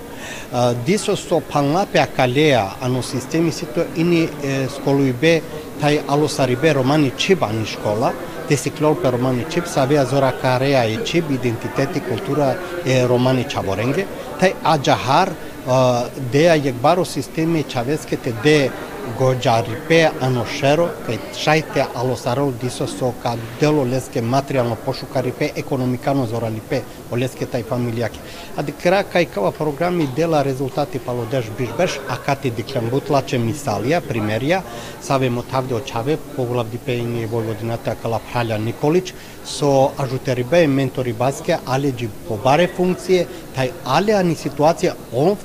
Дисо 0.86 1.16
со 1.16 1.40
панлапеа 1.40 2.06
калеа 2.06 2.76
ано 2.80 3.02
системи 3.02 3.52
сито 3.52 3.86
ини 3.96 4.28
сколуибе 4.74 5.40
тај 5.80 6.02
алосарибе 6.08 6.72
романи 6.72 7.12
чибани 7.16 7.66
школа 7.66 8.12
tai 8.50 8.72
alosaribe 8.80 8.80
romani 8.80 8.96
chibani 8.96 8.96
škola 8.96 8.96
Desiclor 8.96 8.96
pe 8.96 9.08
romani 9.08 9.46
cip, 9.48 9.66
să 9.66 9.78
avea 9.78 10.04
zora 10.04 10.32
care 10.42 10.68
e 10.68 11.02
cip, 11.02 11.30
identitate, 11.30 12.00
cultura 12.00 12.54
e 12.84 13.04
romani 13.06 13.44
chaborenge, 13.44 14.06
tai 14.38 14.54
ajahar 14.62 15.28
uh, 15.28 16.06
de 16.30 16.48
a 16.50 16.54
yekbaro 16.54 17.04
sisteme 17.04 17.62
chaveskete 17.62 18.34
de 18.42 18.70
Годжарипе 19.18 19.98
аношеро 20.20 20.86
кај 21.06 21.18
шајте 21.36 21.84
алосарол 21.96 22.52
дисо 22.62 22.86
со 22.86 23.10
ка 23.22 23.34
дело 23.60 23.84
леске 23.84 24.20
материјално 24.22 24.76
пошукарипе 24.84 25.50
економикано 25.62 26.26
зоралипе 26.26 26.82
о 27.10 27.16
леске 27.16 27.46
тај 27.46 27.64
фамилијаке. 27.70 28.20
А 28.56 28.62
декра 28.62 29.02
кај 29.12 29.28
кава 29.34 29.52
програми 29.52 30.08
дела 30.16 30.42
резултати 30.44 30.98
палодеш 30.98 31.50
бишбеш, 31.58 31.98
а 32.08 32.16
кати 32.16 32.50
дикамбутлаче 32.50 33.38
мисалија, 33.38 34.00
примерија, 34.00 34.62
саве 35.02 35.30
мотавде 35.30 35.74
очаве, 35.74 36.18
поглавди 36.36 36.78
пејни 36.86 37.28
војводината 37.28 37.96
кала 38.02 38.20
Пралја 38.32 38.58
Николич, 38.58 39.14
со 39.44 39.92
ажутерибе 39.98 40.66
ментори 40.66 41.12
баске, 41.12 41.58
аледжи 41.66 42.10
побаре 42.28 42.68
функција, 42.76 43.26
тај 43.56 43.72
алеани 43.84 44.36
ситуација 44.36 44.94
он 45.12 45.36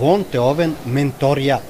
вон 0.00 0.24
те 0.24 0.40
овен 0.40 0.76
менторија 0.86 1.60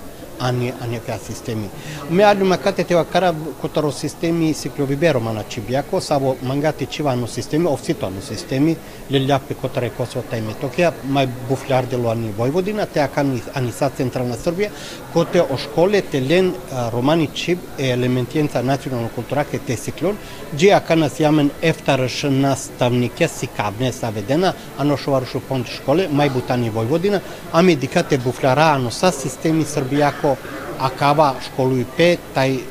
они 0.41 0.73
анекоја 0.73 1.19
системи. 1.27 1.69
Ме 2.11 2.17
Меадума 2.31 2.59
катетева 2.59 3.05
кара 3.05 3.35
котаро 3.61 3.93
системи 3.93 4.55
се 4.55 4.61
си 4.61 4.71
клюбиберома 4.71 5.33
на 5.33 5.45
Чибјако, 5.45 6.01
саво 6.01 6.37
мангати 6.43 6.87
чивано 6.87 7.27
системи, 7.27 7.67
овситоано 7.67 8.21
системи, 8.23 8.77
лилјапи 9.11 9.55
котаре 9.55 9.91
косо 9.91 10.23
тај 10.23 10.43
Метокија, 10.47 10.93
мај 11.05 11.29
буфлярдело 11.49 12.11
ани 12.13 12.33
Војводина, 12.39 12.87
теа 12.87 13.09
кани 13.09 13.43
ани 13.55 13.73
са 13.73 13.91
Централна 13.97 14.37
Србија, 14.37 14.71
коте 15.13 15.43
ошколе 15.43 16.03
телен 16.03 16.55
романи 16.93 17.27
Чиб 17.35 17.59
е 17.79 17.91
елементиенца 17.91 18.63
национално 18.63 19.09
култура 19.09 19.45
ке 19.45 19.59
те 19.59 19.77
сиклон, 19.77 20.17
джија 20.55 20.81
кана 20.87 21.11
сјамен 21.11 21.51
ефтарш 21.63 22.23
наставнике 22.31 23.29
си 23.29 23.49
кабне 23.57 23.93
саведена, 23.93 24.55
ано 24.79 24.97
шоварушу 24.97 25.41
понт 25.41 25.69
школе, 25.69 26.09
мај 26.09 26.33
бутани 26.33 26.71
Војводина, 26.71 27.21
ами 27.53 27.77
дикате 27.77 28.19
буфлярано 28.19 28.91
са 28.91 29.13
системи 29.13 29.65
Србијако 29.65 30.30
butani 30.35 30.61
Vojvodina 30.61 30.71
a 30.79 30.89
medikate 30.89 31.07
bufljara 31.07 31.11
ano 31.11 31.11
sa 31.11 31.11
sistemi 31.11 31.11
Srbijako 31.11 31.11
acaba 31.11 31.37
școlui 31.41 31.87
pe 31.97 32.19
tai 32.33 32.63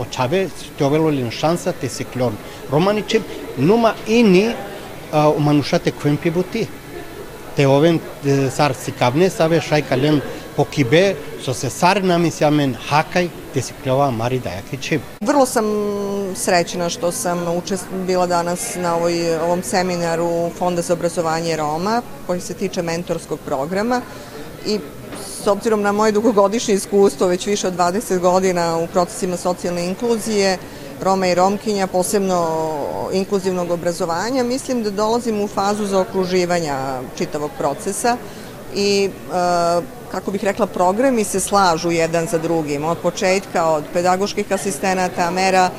o 0.00 0.04
chave 0.16 0.50
teovelolin 0.76 1.28
șansa 1.28 1.70
te 1.70 1.86
ciclon 1.86 2.32
romanice 2.70 3.20
numa 3.54 3.94
ini 4.06 4.46
uh, 4.46 5.34
manușate 5.38 5.90
kvempi 5.90 6.30
buti 6.30 6.68
te 7.54 7.66
oven 7.66 8.00
sar 8.50 8.74
sikavne 8.74 9.28
save 9.28 9.60
šaj 9.60 9.82
kalen 9.88 10.20
pokibe 10.56 11.16
so 11.44 11.52
se 11.52 11.70
sar 11.70 12.02
namisjamen 12.02 12.76
hakaj 12.88 13.28
te 13.54 13.62
si 13.62 13.72
pljova 13.82 14.10
Mari 14.10 14.38
Dajakićev. 14.38 15.00
Vrlo 15.20 15.46
sam 15.46 15.64
srećna 16.34 16.88
što 16.88 17.12
sam 17.12 17.38
bila 18.06 18.26
danas 18.26 18.74
na 18.76 18.96
ovoj, 18.96 19.36
ovom 19.36 19.62
seminaru 19.62 20.50
Fonda 20.58 20.82
za 20.82 20.92
obrazovanje 20.92 21.56
Roma 21.56 22.02
koji 22.26 22.40
se 22.40 22.54
tiče 22.54 22.82
mentorskog 22.82 23.38
programa 23.46 24.00
i 24.66 24.78
s 25.44 25.46
obzirom 25.46 25.82
na 25.82 25.92
moje 25.92 26.12
dugogodišnje 26.12 26.74
iskustvo, 26.74 27.26
već 27.26 27.46
više 27.46 27.66
od 27.68 27.76
20 27.76 28.18
godina 28.18 28.78
u 28.78 28.86
procesima 28.86 29.36
socijalne 29.36 29.86
inkluzije, 29.86 30.58
Roma 31.00 31.26
i 31.26 31.34
Romkinja, 31.34 31.86
posebno 31.86 32.68
inkluzivnog 33.12 33.70
obrazovanja, 33.70 34.44
mislim 34.44 34.82
da 34.82 34.90
dolazim 34.90 35.40
u 35.40 35.48
fazu 35.48 35.86
zaokruživanja 35.86 37.00
čitavog 37.18 37.50
procesa 37.58 38.16
i 38.74 39.10
e, 39.10 39.82
kako 40.10 40.30
bih 40.30 40.44
rekla, 40.44 40.66
programi 40.66 41.24
se 41.24 41.40
slažu 41.40 41.90
jedan 41.90 42.26
za 42.26 42.38
drugim, 42.38 42.84
od 42.84 42.98
početka, 42.98 43.66
od 43.66 43.84
pedagoških 43.92 44.52
asistenata, 44.52 45.30
mera 45.30 45.64
e, 45.64 45.70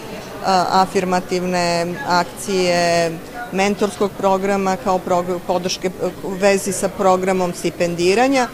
afirmativne 0.69 1.95
akcije, 2.07 3.11
mentorskog 3.51 4.11
programa 4.17 4.77
kao 4.83 4.99
podrške 5.47 5.89
u 6.23 6.29
vezi 6.29 6.71
sa 6.71 6.89
programom 6.89 7.53
stipendiranja, 7.53 8.47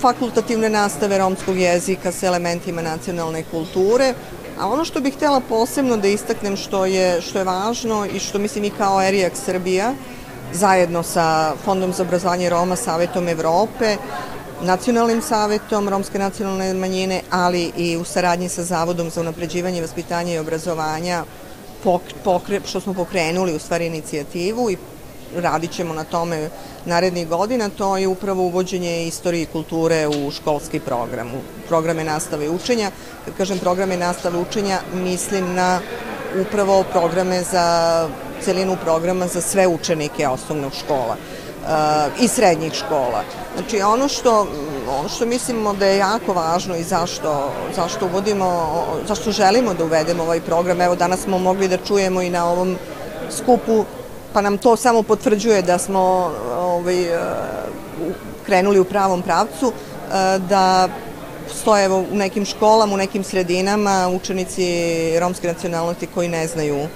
fakultativne 0.00 0.70
nastave 0.70 1.18
romskog 1.18 1.58
jezika 1.58 2.12
sa 2.12 2.26
elementima 2.26 2.82
nacionalne 2.82 3.44
kulture, 3.50 4.14
a 4.58 4.68
ono 4.68 4.84
što 4.84 5.00
bih 5.00 5.14
htela 5.14 5.40
posebno 5.40 5.96
da 5.96 6.08
istaknem 6.08 6.56
što 6.56 6.84
je, 6.86 7.20
što 7.20 7.38
je 7.38 7.44
važno 7.44 8.06
i 8.06 8.18
što 8.18 8.38
mislim 8.38 8.64
i 8.64 8.70
kao 8.70 9.02
ERIAK 9.02 9.32
Srbija, 9.36 9.94
zajedno 10.52 11.02
sa 11.02 11.54
Fondom 11.64 11.92
za 11.92 12.02
obrazovanje 12.02 12.50
Roma, 12.50 12.76
Savetom 12.76 13.28
Evrope, 13.28 13.96
Nacionalnim 14.62 15.22
savetom 15.22 15.88
Romske 15.88 16.18
nacionalne 16.18 16.74
manjine, 16.74 17.22
ali 17.30 17.72
i 17.76 17.96
u 17.96 18.04
saradnji 18.04 18.48
sa 18.48 18.62
Zavodom 18.62 19.10
za 19.10 19.20
unapređivanje 19.20 19.80
vaspitanja 19.80 20.34
i 20.34 20.38
obrazovanja, 20.38 21.24
pokre, 22.24 22.60
što 22.66 22.80
smo 22.80 22.94
pokrenuli 22.94 23.54
u 23.54 23.58
stvari 23.58 23.86
inicijativu 23.86 24.70
i 24.70 24.76
radit 25.36 25.72
ćemo 25.72 25.94
na 25.94 26.04
tome 26.04 26.50
narednih 26.84 27.28
godina, 27.28 27.68
to 27.68 27.96
je 27.96 28.08
upravo 28.08 28.42
uvođenje 28.42 29.06
istorije 29.06 29.42
i 29.42 29.46
kulture 29.46 30.08
u 30.08 30.30
školski 30.30 30.80
program, 30.80 31.28
u 31.28 31.40
programe 31.68 32.04
nastave 32.04 32.46
i 32.46 32.48
učenja. 32.48 32.90
Kad 33.24 33.34
kažem 33.36 33.58
programe 33.58 33.96
nastave 33.96 34.38
i 34.38 34.42
učenja, 34.42 34.80
mislim 34.94 35.54
na 35.54 35.80
upravo 36.40 36.84
programe 36.92 37.42
za 37.42 38.08
celinu 38.40 38.76
programa 38.84 39.26
za 39.26 39.40
sve 39.40 39.66
učenike 39.66 40.28
osnovnog 40.28 40.72
škola 40.74 41.16
uh, 41.62 42.24
i 42.24 42.28
srednjih 42.28 42.72
škola. 42.72 43.22
Znači 43.56 43.82
ono 43.82 44.08
što, 44.08 44.46
ono 45.00 45.08
što 45.08 45.26
mislimo 45.26 45.74
da 45.74 45.86
je 45.86 45.98
jako 45.98 46.32
važno 46.32 46.76
i 46.76 46.82
zašto, 46.82 47.52
zašto 47.76 48.06
uvodimo, 48.06 48.70
zašto 49.08 49.30
želimo 49.30 49.74
da 49.74 49.84
uvedemo 49.84 50.22
ovaj 50.22 50.40
program, 50.40 50.80
evo 50.80 50.94
danas 50.94 51.20
smo 51.20 51.38
mogli 51.38 51.68
da 51.68 51.76
čujemo 51.76 52.22
i 52.22 52.30
na 52.30 52.50
ovom 52.50 52.76
skupu 53.30 53.84
pa 54.32 54.40
nam 54.40 54.58
to 54.58 54.76
samo 54.76 55.02
potvrđuje 55.02 55.62
da 55.62 55.78
smo 55.78 56.32
ovaj, 56.58 57.02
e, 57.02 57.18
krenuli 58.46 58.80
u 58.80 58.84
pravom 58.84 59.22
pravcu, 59.22 59.72
e, 59.72 60.38
da 60.38 60.88
stoje 61.54 61.88
u 61.88 62.04
nekim 62.12 62.44
školama, 62.44 62.94
u 62.94 62.96
nekim 62.96 63.24
sredinama 63.24 64.08
učenici 64.08 64.64
romske 65.20 65.48
nacionalnosti 65.48 66.06
koji 66.06 66.28
ne 66.28 66.46
znaju 66.46 66.76
e, 66.76 66.88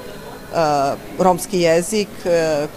romski 1.19 1.61
jezik, 1.61 2.09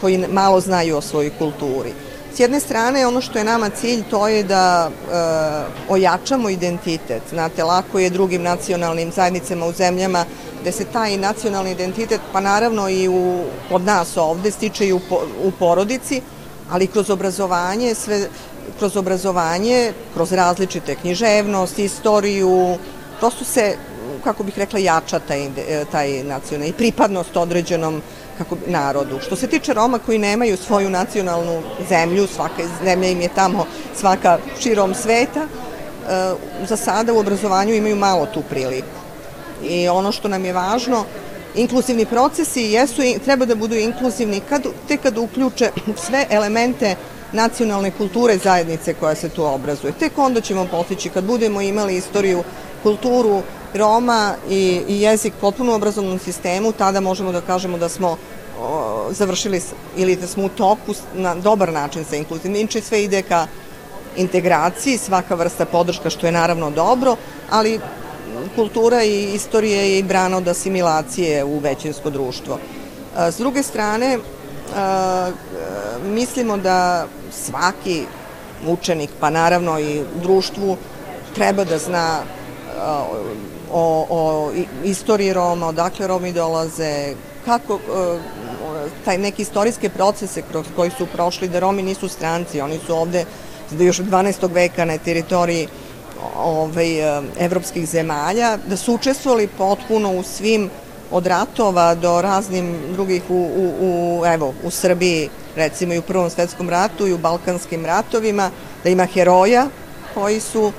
koji 0.01 0.25
malo 0.31 0.59
znaju 0.59 0.97
o 0.97 1.01
svojoj 1.01 1.31
kulturi. 1.39 2.06
S 2.37 2.39
jedne 2.39 2.59
strane, 2.59 3.07
ono 3.07 3.21
što 3.21 3.37
je 3.37 3.43
nama 3.43 3.69
cilj, 3.69 4.03
to 4.09 4.27
je 4.27 4.43
da 4.43 4.89
e, 4.89 5.13
ojačamo 5.89 6.49
identitet. 6.49 7.21
Znate, 7.29 7.63
lako 7.63 7.99
je 7.99 8.09
drugim 8.09 8.43
nacionalnim 8.43 9.11
zajednicama 9.11 9.65
u 9.65 9.71
zemljama 9.71 10.25
gde 10.61 10.71
se 10.71 10.85
taj 10.85 11.17
nacionalni 11.17 11.71
identitet, 11.71 12.21
pa 12.33 12.39
naravno 12.39 12.89
i 12.89 13.07
u, 13.07 13.43
kod 13.69 13.81
nas 13.81 14.17
ovde, 14.17 14.51
stiče 14.51 14.87
i 14.87 14.93
u, 14.93 14.99
u 15.43 15.51
porodici, 15.59 16.21
ali 16.69 16.87
kroz 16.87 17.09
obrazovanje, 17.09 17.95
sve, 17.95 18.27
kroz 18.77 18.97
obrazovanje, 18.97 19.93
kroz 20.13 20.31
različite 20.31 20.95
književnost, 20.95 21.79
istoriju, 21.79 22.77
prosto 23.19 23.45
se 23.45 23.75
kako 24.27 24.43
bih 24.43 24.57
rekla, 24.57 24.79
jača 24.79 25.19
taj, 25.19 25.49
taj 25.91 26.23
nacionalni 26.23 26.73
pripadnost 26.73 27.37
određenom 27.37 28.01
kako, 28.37 28.57
narodu. 28.67 29.19
Što 29.19 29.35
se 29.35 29.47
tiče 29.47 29.73
Roma 29.73 29.99
koji 29.99 30.17
nemaju 30.19 30.57
svoju 30.57 30.89
nacionalnu 30.89 31.61
zemlju, 31.89 32.27
svaka 32.27 32.67
zemlja 32.83 33.09
im 33.09 33.21
je 33.21 33.29
tamo 33.35 33.65
svaka 33.95 34.37
širom 34.59 34.93
sveta, 34.93 35.47
za 36.67 36.77
sada 36.77 37.13
u 37.13 37.19
obrazovanju 37.19 37.75
imaju 37.75 37.95
malo 37.95 38.25
tu 38.33 38.43
priliku. 38.49 38.99
I 39.63 39.87
ono 39.87 40.11
što 40.11 40.27
nam 40.27 40.45
je 40.45 40.53
važno, 40.53 41.05
inkluzivni 41.55 42.05
procesi 42.05 42.61
jesu, 42.61 43.01
treba 43.25 43.45
da 43.45 43.55
budu 43.55 43.75
inkluzivni 43.75 44.41
kad, 44.49 44.67
te 44.87 44.97
kad 44.97 45.17
uključe 45.17 45.71
sve 46.05 46.25
elemente 46.29 46.95
nacionalne 47.31 47.91
kulture 47.91 48.37
zajednice 48.37 48.93
koja 48.93 49.15
se 49.15 49.29
tu 49.29 49.45
obrazuje. 49.45 49.93
Tek 49.93 50.17
onda 50.17 50.41
ćemo 50.41 50.67
postići 50.71 51.09
kad 51.09 51.23
budemo 51.23 51.61
imali 51.61 51.97
istoriju, 51.97 52.43
kulturu 52.83 53.41
Roma 53.73 54.33
i, 54.49 54.81
i 54.87 55.01
jezik 55.01 55.33
potpuno 55.41 55.71
u 55.71 55.75
obrazovnom 55.75 56.19
sistemu, 56.19 56.71
tada 56.71 56.99
možemo 56.99 57.31
da 57.31 57.41
kažemo 57.41 57.77
da 57.77 57.89
smo 57.89 58.17
o, 58.61 59.07
završili 59.11 59.61
ili 59.97 60.15
da 60.15 60.27
smo 60.27 60.45
u 60.45 60.49
toku 60.49 60.93
na 61.13 61.35
dobar 61.35 61.73
način 61.73 62.05
sa 62.05 62.15
inkluzivnim. 62.15 62.61
Inče 62.61 62.81
sve 62.81 63.03
ide 63.03 63.21
ka 63.21 63.47
integraciji, 64.17 64.97
svaka 64.97 65.35
vrsta 65.35 65.65
podrška 65.65 66.09
što 66.09 66.25
je 66.25 66.31
naravno 66.31 66.71
dobro, 66.71 67.15
ali 67.49 67.79
kultura 68.55 69.03
i 69.03 69.33
istorija 69.33 69.81
je 69.81 69.99
i 69.99 70.03
brana 70.03 70.37
od 70.37 70.47
asimilacije 70.47 71.43
u 71.43 71.59
većinsko 71.59 72.09
društvo. 72.09 72.59
S 73.17 73.37
druge 73.37 73.63
strane, 73.63 74.19
mislimo 76.03 76.57
da 76.57 77.07
svaki 77.45 78.05
učenik, 78.67 79.09
pa 79.19 79.29
naravno 79.29 79.79
i 79.79 80.01
društvu, 80.21 80.77
treba 81.35 81.63
da 81.63 81.77
zna 81.77 82.19
o, 83.71 84.05
o 84.09 84.51
istoriji 84.83 85.33
Roma, 85.33 85.67
odakle 85.67 86.07
Romi 86.07 86.33
dolaze, 86.33 87.15
kako 87.45 87.79
taj 89.05 89.17
neki 89.17 89.41
istorijske 89.41 89.89
procese 89.89 90.41
kroz 90.41 90.65
koji 90.75 90.91
su 90.97 91.05
prošli, 91.05 91.49
da 91.49 91.59
Romi 91.59 91.83
nisu 91.83 92.07
stranci, 92.07 92.61
oni 92.61 92.79
su 92.85 92.95
ovde 92.95 93.25
još 93.79 93.99
od 93.99 94.05
12. 94.05 94.53
veka 94.53 94.85
na 94.85 94.97
teritoriji 94.97 95.67
ovaj, 96.37 97.21
evropskih 97.39 97.89
zemalja, 97.89 98.57
da 98.67 98.77
su 98.77 98.93
učestvovali 98.93 99.47
potpuno 99.47 100.11
u 100.11 100.23
svim 100.23 100.69
od 101.11 101.27
ratova 101.27 101.95
do 101.95 102.21
raznim 102.21 102.75
drugih 102.93 103.23
u, 103.29 103.33
u, 103.33 103.73
u, 103.81 104.25
evo, 104.25 104.53
u 104.63 104.71
Srbiji, 104.71 105.29
recimo 105.55 105.93
i 105.93 105.97
u 105.97 106.01
Prvom 106.01 106.29
svetskom 106.29 106.69
ratu 106.69 107.07
i 107.07 107.13
u 107.13 107.17
Balkanskim 107.17 107.85
ratovima, 107.85 108.51
da 108.83 108.89
ima 108.89 109.05
heroja 109.05 109.67
koji 110.13 110.39
su 110.39 110.61
uh, 110.61 110.73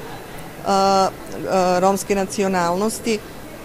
uh, 0.64 1.78
romske 1.78 2.14
nacionalnosti, 2.14 3.18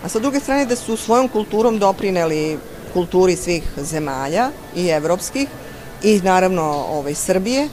a 0.03 0.09
sa 0.09 0.19
druge 0.19 0.39
strane 0.39 0.65
da 0.65 0.75
su 0.75 0.97
svojom 0.97 1.27
kulturom 1.27 1.79
doprineli 1.79 2.57
kulturi 2.93 3.35
svih 3.35 3.63
zemalja 3.77 4.49
i 4.75 4.87
evropskih 4.87 5.47
i 6.03 6.21
naravno 6.23 6.85
ovaj, 6.89 7.13
Srbije. 7.13 7.69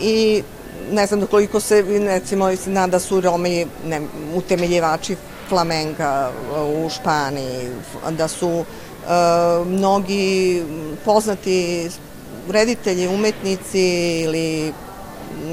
I 0.00 0.42
ne 0.92 1.06
znam 1.06 1.26
koliko 1.26 1.60
se, 1.60 1.82
recimo, 2.06 2.54
zna 2.54 2.86
da 2.86 2.98
su 2.98 3.20
Romi 3.20 3.66
ne, 3.86 4.00
utemeljivači 4.34 5.16
flamenka 5.48 6.30
u 6.84 6.90
Španiji, 6.90 7.68
da 8.10 8.28
su 8.28 8.64
e, 8.64 8.64
mnogi 9.66 10.62
poznati 11.04 11.88
reditelji, 12.48 13.08
umetnici 13.08 14.20
ili 14.20 14.72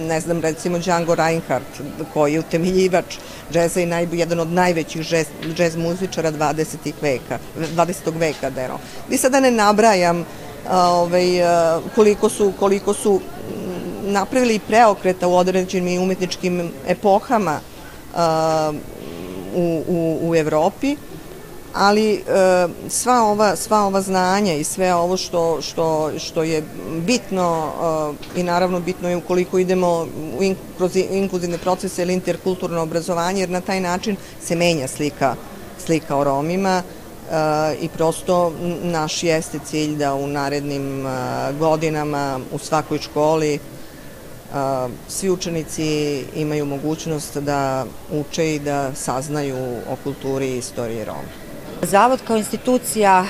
ne 0.08 0.20
znam, 0.20 0.42
recimo 0.42 0.80
Django 0.80 1.16
Reinhardt, 1.16 1.82
koji 2.14 2.34
je 2.34 2.40
utemeljivač 2.40 3.18
džeza 3.52 3.82
i 3.82 3.86
naj, 3.86 4.08
jedan 4.12 4.40
od 4.40 4.52
najvećih 4.52 5.02
džez, 5.02 5.28
džez 5.56 5.76
muzičara 5.76 6.32
20. 6.32 6.94
veka, 7.02 7.40
20. 7.76 8.20
veka, 8.20 8.50
da 8.50 8.62
je 8.62 8.70
Vi 9.10 9.18
sada 9.18 9.40
ne 9.40 9.52
nabrajam 9.52 10.26
ovaj, 10.72 11.26
koliko 11.96 12.30
su, 12.30 12.54
koliko 12.60 12.94
su 12.94 13.22
napravili 14.02 14.60
preokreta 14.60 15.28
u 15.28 15.36
određenim 15.36 16.02
umetničkim 16.02 16.72
epohama 16.88 17.60
u, 19.56 19.84
u, 19.88 20.30
u 20.30 20.36
Evropi, 20.36 20.96
ali 21.74 22.14
e, 22.14 22.22
sva 22.90 23.24
ova 23.24 23.56
sva 23.56 23.86
ova 23.86 24.02
znanja 24.02 24.54
i 24.54 24.64
sve 24.64 24.94
ovo 24.94 25.18
što 25.18 25.62
što 25.62 26.12
što 26.20 26.44
je 26.44 26.64
bitno 27.06 27.72
e, 28.36 28.40
i 28.40 28.44
naravno 28.44 28.80
bitno 28.80 29.10
je 29.10 29.18
ukoliko 29.18 29.60
idemo 29.60 30.08
u 30.40 30.44
in, 30.44 30.56
kroz 30.78 30.96
inkluzivne 30.96 31.58
procese 31.58 32.02
ili 32.02 32.14
interkulturno 32.14 32.82
obrazovanje 32.82 33.42
jer 33.42 33.50
na 33.50 33.62
taj 33.62 33.82
način 33.82 34.16
se 34.42 34.56
menja 34.56 34.88
slika 34.88 35.36
slika 35.86 36.18
o 36.18 36.24
Romima 36.24 36.82
e, 36.82 37.76
i 37.82 37.90
prosto 37.90 38.54
naš 38.84 39.24
jeste 39.24 39.60
cilj 39.66 39.96
da 39.96 40.14
u 40.14 40.28
narednim 40.28 41.08
e, 41.08 41.10
godinama 41.60 42.40
u 42.52 42.58
svakoj 42.58 42.98
školi 42.98 43.60
svi 45.08 45.30
učenici 45.30 46.24
imaju 46.36 46.66
mogućnost 46.66 47.38
da 47.38 47.86
uče 48.12 48.56
i 48.56 48.60
da 48.60 48.96
saznaju 48.96 49.58
o 49.92 49.96
kulturi 50.04 50.48
i 50.48 50.58
istoriji 50.58 51.06
Roma. 51.06 51.50
Zavod 51.82 52.20
kao 52.28 52.38
institucija 52.38 53.26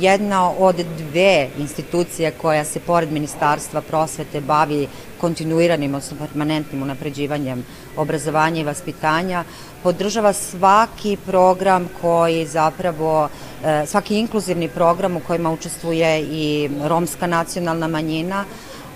jedna 0.00 0.50
od 0.50 0.76
dve 0.76 1.48
institucije 1.58 2.30
koja 2.30 2.64
se 2.64 2.80
pored 2.80 3.12
Ministarstva 3.12 3.80
prosvete 3.80 4.40
bavi 4.40 4.88
kontinuiranim, 5.20 5.94
odnosno 5.94 6.16
permanentnim 6.26 6.82
unapređivanjem 6.82 7.64
obrazovanja 7.96 8.60
i 8.60 8.64
vaspitanja, 8.64 9.44
podržava 9.82 10.32
svaki 10.32 11.16
program 11.26 11.88
koji 12.00 12.46
zapravo, 12.46 13.28
e, 13.64 13.86
svaki 13.86 14.18
inkluzivni 14.18 14.68
program 14.68 15.16
u 15.16 15.20
kojima 15.20 15.50
učestvuje 15.50 16.22
i 16.22 16.70
romska 16.84 17.26
nacionalna 17.26 17.88
manjina, 17.88 18.44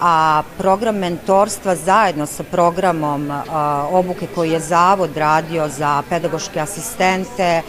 a 0.02 0.42
program 0.58 0.96
mentorstva 0.98 1.76
zajedno 1.76 2.26
sa 2.26 2.42
programom 2.42 3.30
obuke 3.90 4.26
koji 4.34 4.50
je 4.50 4.60
Zavod 4.60 5.16
radio 5.16 5.68
za 5.68 6.02
pedagoške 6.08 6.60
asistente, 6.60 7.62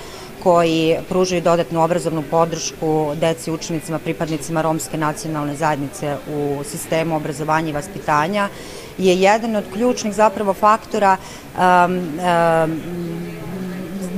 koji 0.44 0.98
pružaju 1.10 1.42
dodatnu 1.42 1.84
obrazovnu 1.84 2.24
podršku 2.32 3.14
deci 3.16 3.52
učenicima, 3.52 4.00
pripadnicima 4.00 4.62
romske 4.62 4.98
nacionalne 4.98 5.56
zajednice 5.56 6.18
u 6.36 6.64
sistemu 6.64 7.16
obrazovanja 7.16 7.70
i 7.70 7.74
vaspitanja, 7.74 8.50
je 8.98 9.16
jedan 9.22 9.56
od 9.56 9.64
ključnih 9.74 10.14
zapravo 10.14 10.54
faktora 10.54 11.18
um, 11.18 11.94
um, 11.94 12.82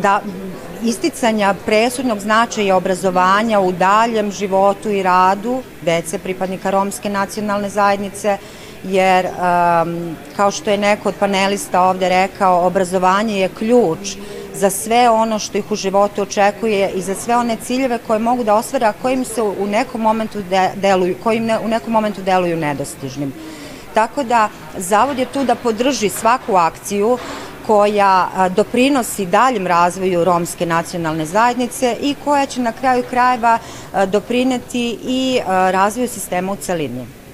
da, 0.02 0.22
isticanja 0.86 1.56
presudnog 1.66 2.20
značaja 2.20 2.76
obrazovanja 2.76 3.60
u 3.60 3.72
daljem 3.72 4.32
životu 4.32 4.90
i 4.90 5.04
radu 5.04 5.62
dece 5.82 6.20
pripadnika 6.20 6.72
romske 6.72 7.10
nacionalne 7.10 7.70
zajednice, 7.70 8.38
jer 8.84 9.26
um, 9.26 10.16
kao 10.36 10.52
što 10.52 10.70
je 10.70 10.78
neko 10.78 11.10
od 11.10 11.16
panelista 11.20 11.82
ovde 11.82 12.10
rekao, 12.10 12.66
obrazovanje 12.66 13.40
je 13.40 13.50
ključ 13.50 14.16
za 14.54 14.70
sve 14.70 15.10
ono 15.10 15.40
što 15.40 15.58
ih 15.58 15.72
u 15.72 15.76
životu 15.76 16.22
očekuje 16.22 16.92
i 16.92 17.02
za 17.02 17.16
sve 17.16 17.38
one 17.38 17.58
ciljeve 17.64 17.98
koje 18.08 18.20
mogu 18.20 18.44
da 18.44 18.56
ostvare, 18.56 18.86
a 18.86 18.94
kojim 19.02 19.26
se 19.26 19.42
u 19.42 19.68
nekom 19.68 20.02
momentu 20.02 20.42
de, 20.50 20.70
deluju, 20.76 21.16
kojim 21.24 21.46
ne, 21.46 21.60
u 21.60 21.68
nekom 21.68 21.94
momentu 21.94 22.22
deluju 22.22 22.58
nedostižnim. 22.58 23.34
Tako 23.94 24.24
da 24.24 24.50
Zavod 24.78 25.20
je 25.20 25.26
tu 25.26 25.44
da 25.44 25.56
podrži 25.56 26.10
svaku 26.10 26.56
akciju 26.56 27.18
koja 27.68 28.30
doprinosi 28.56 29.26
daljem 29.26 29.68
razvoju 29.68 30.24
romske 30.24 30.66
nacionalne 30.66 31.26
zajednice 31.26 31.98
i 32.02 32.16
koja 32.24 32.46
će 32.46 32.62
na 32.62 32.72
kraju 32.72 33.04
krajeva 33.10 33.60
doprineti 34.08 35.00
i 35.04 35.40
razvoju 35.48 36.08
sistema 36.08 36.52
u 36.52 36.56
celini. 36.56 37.25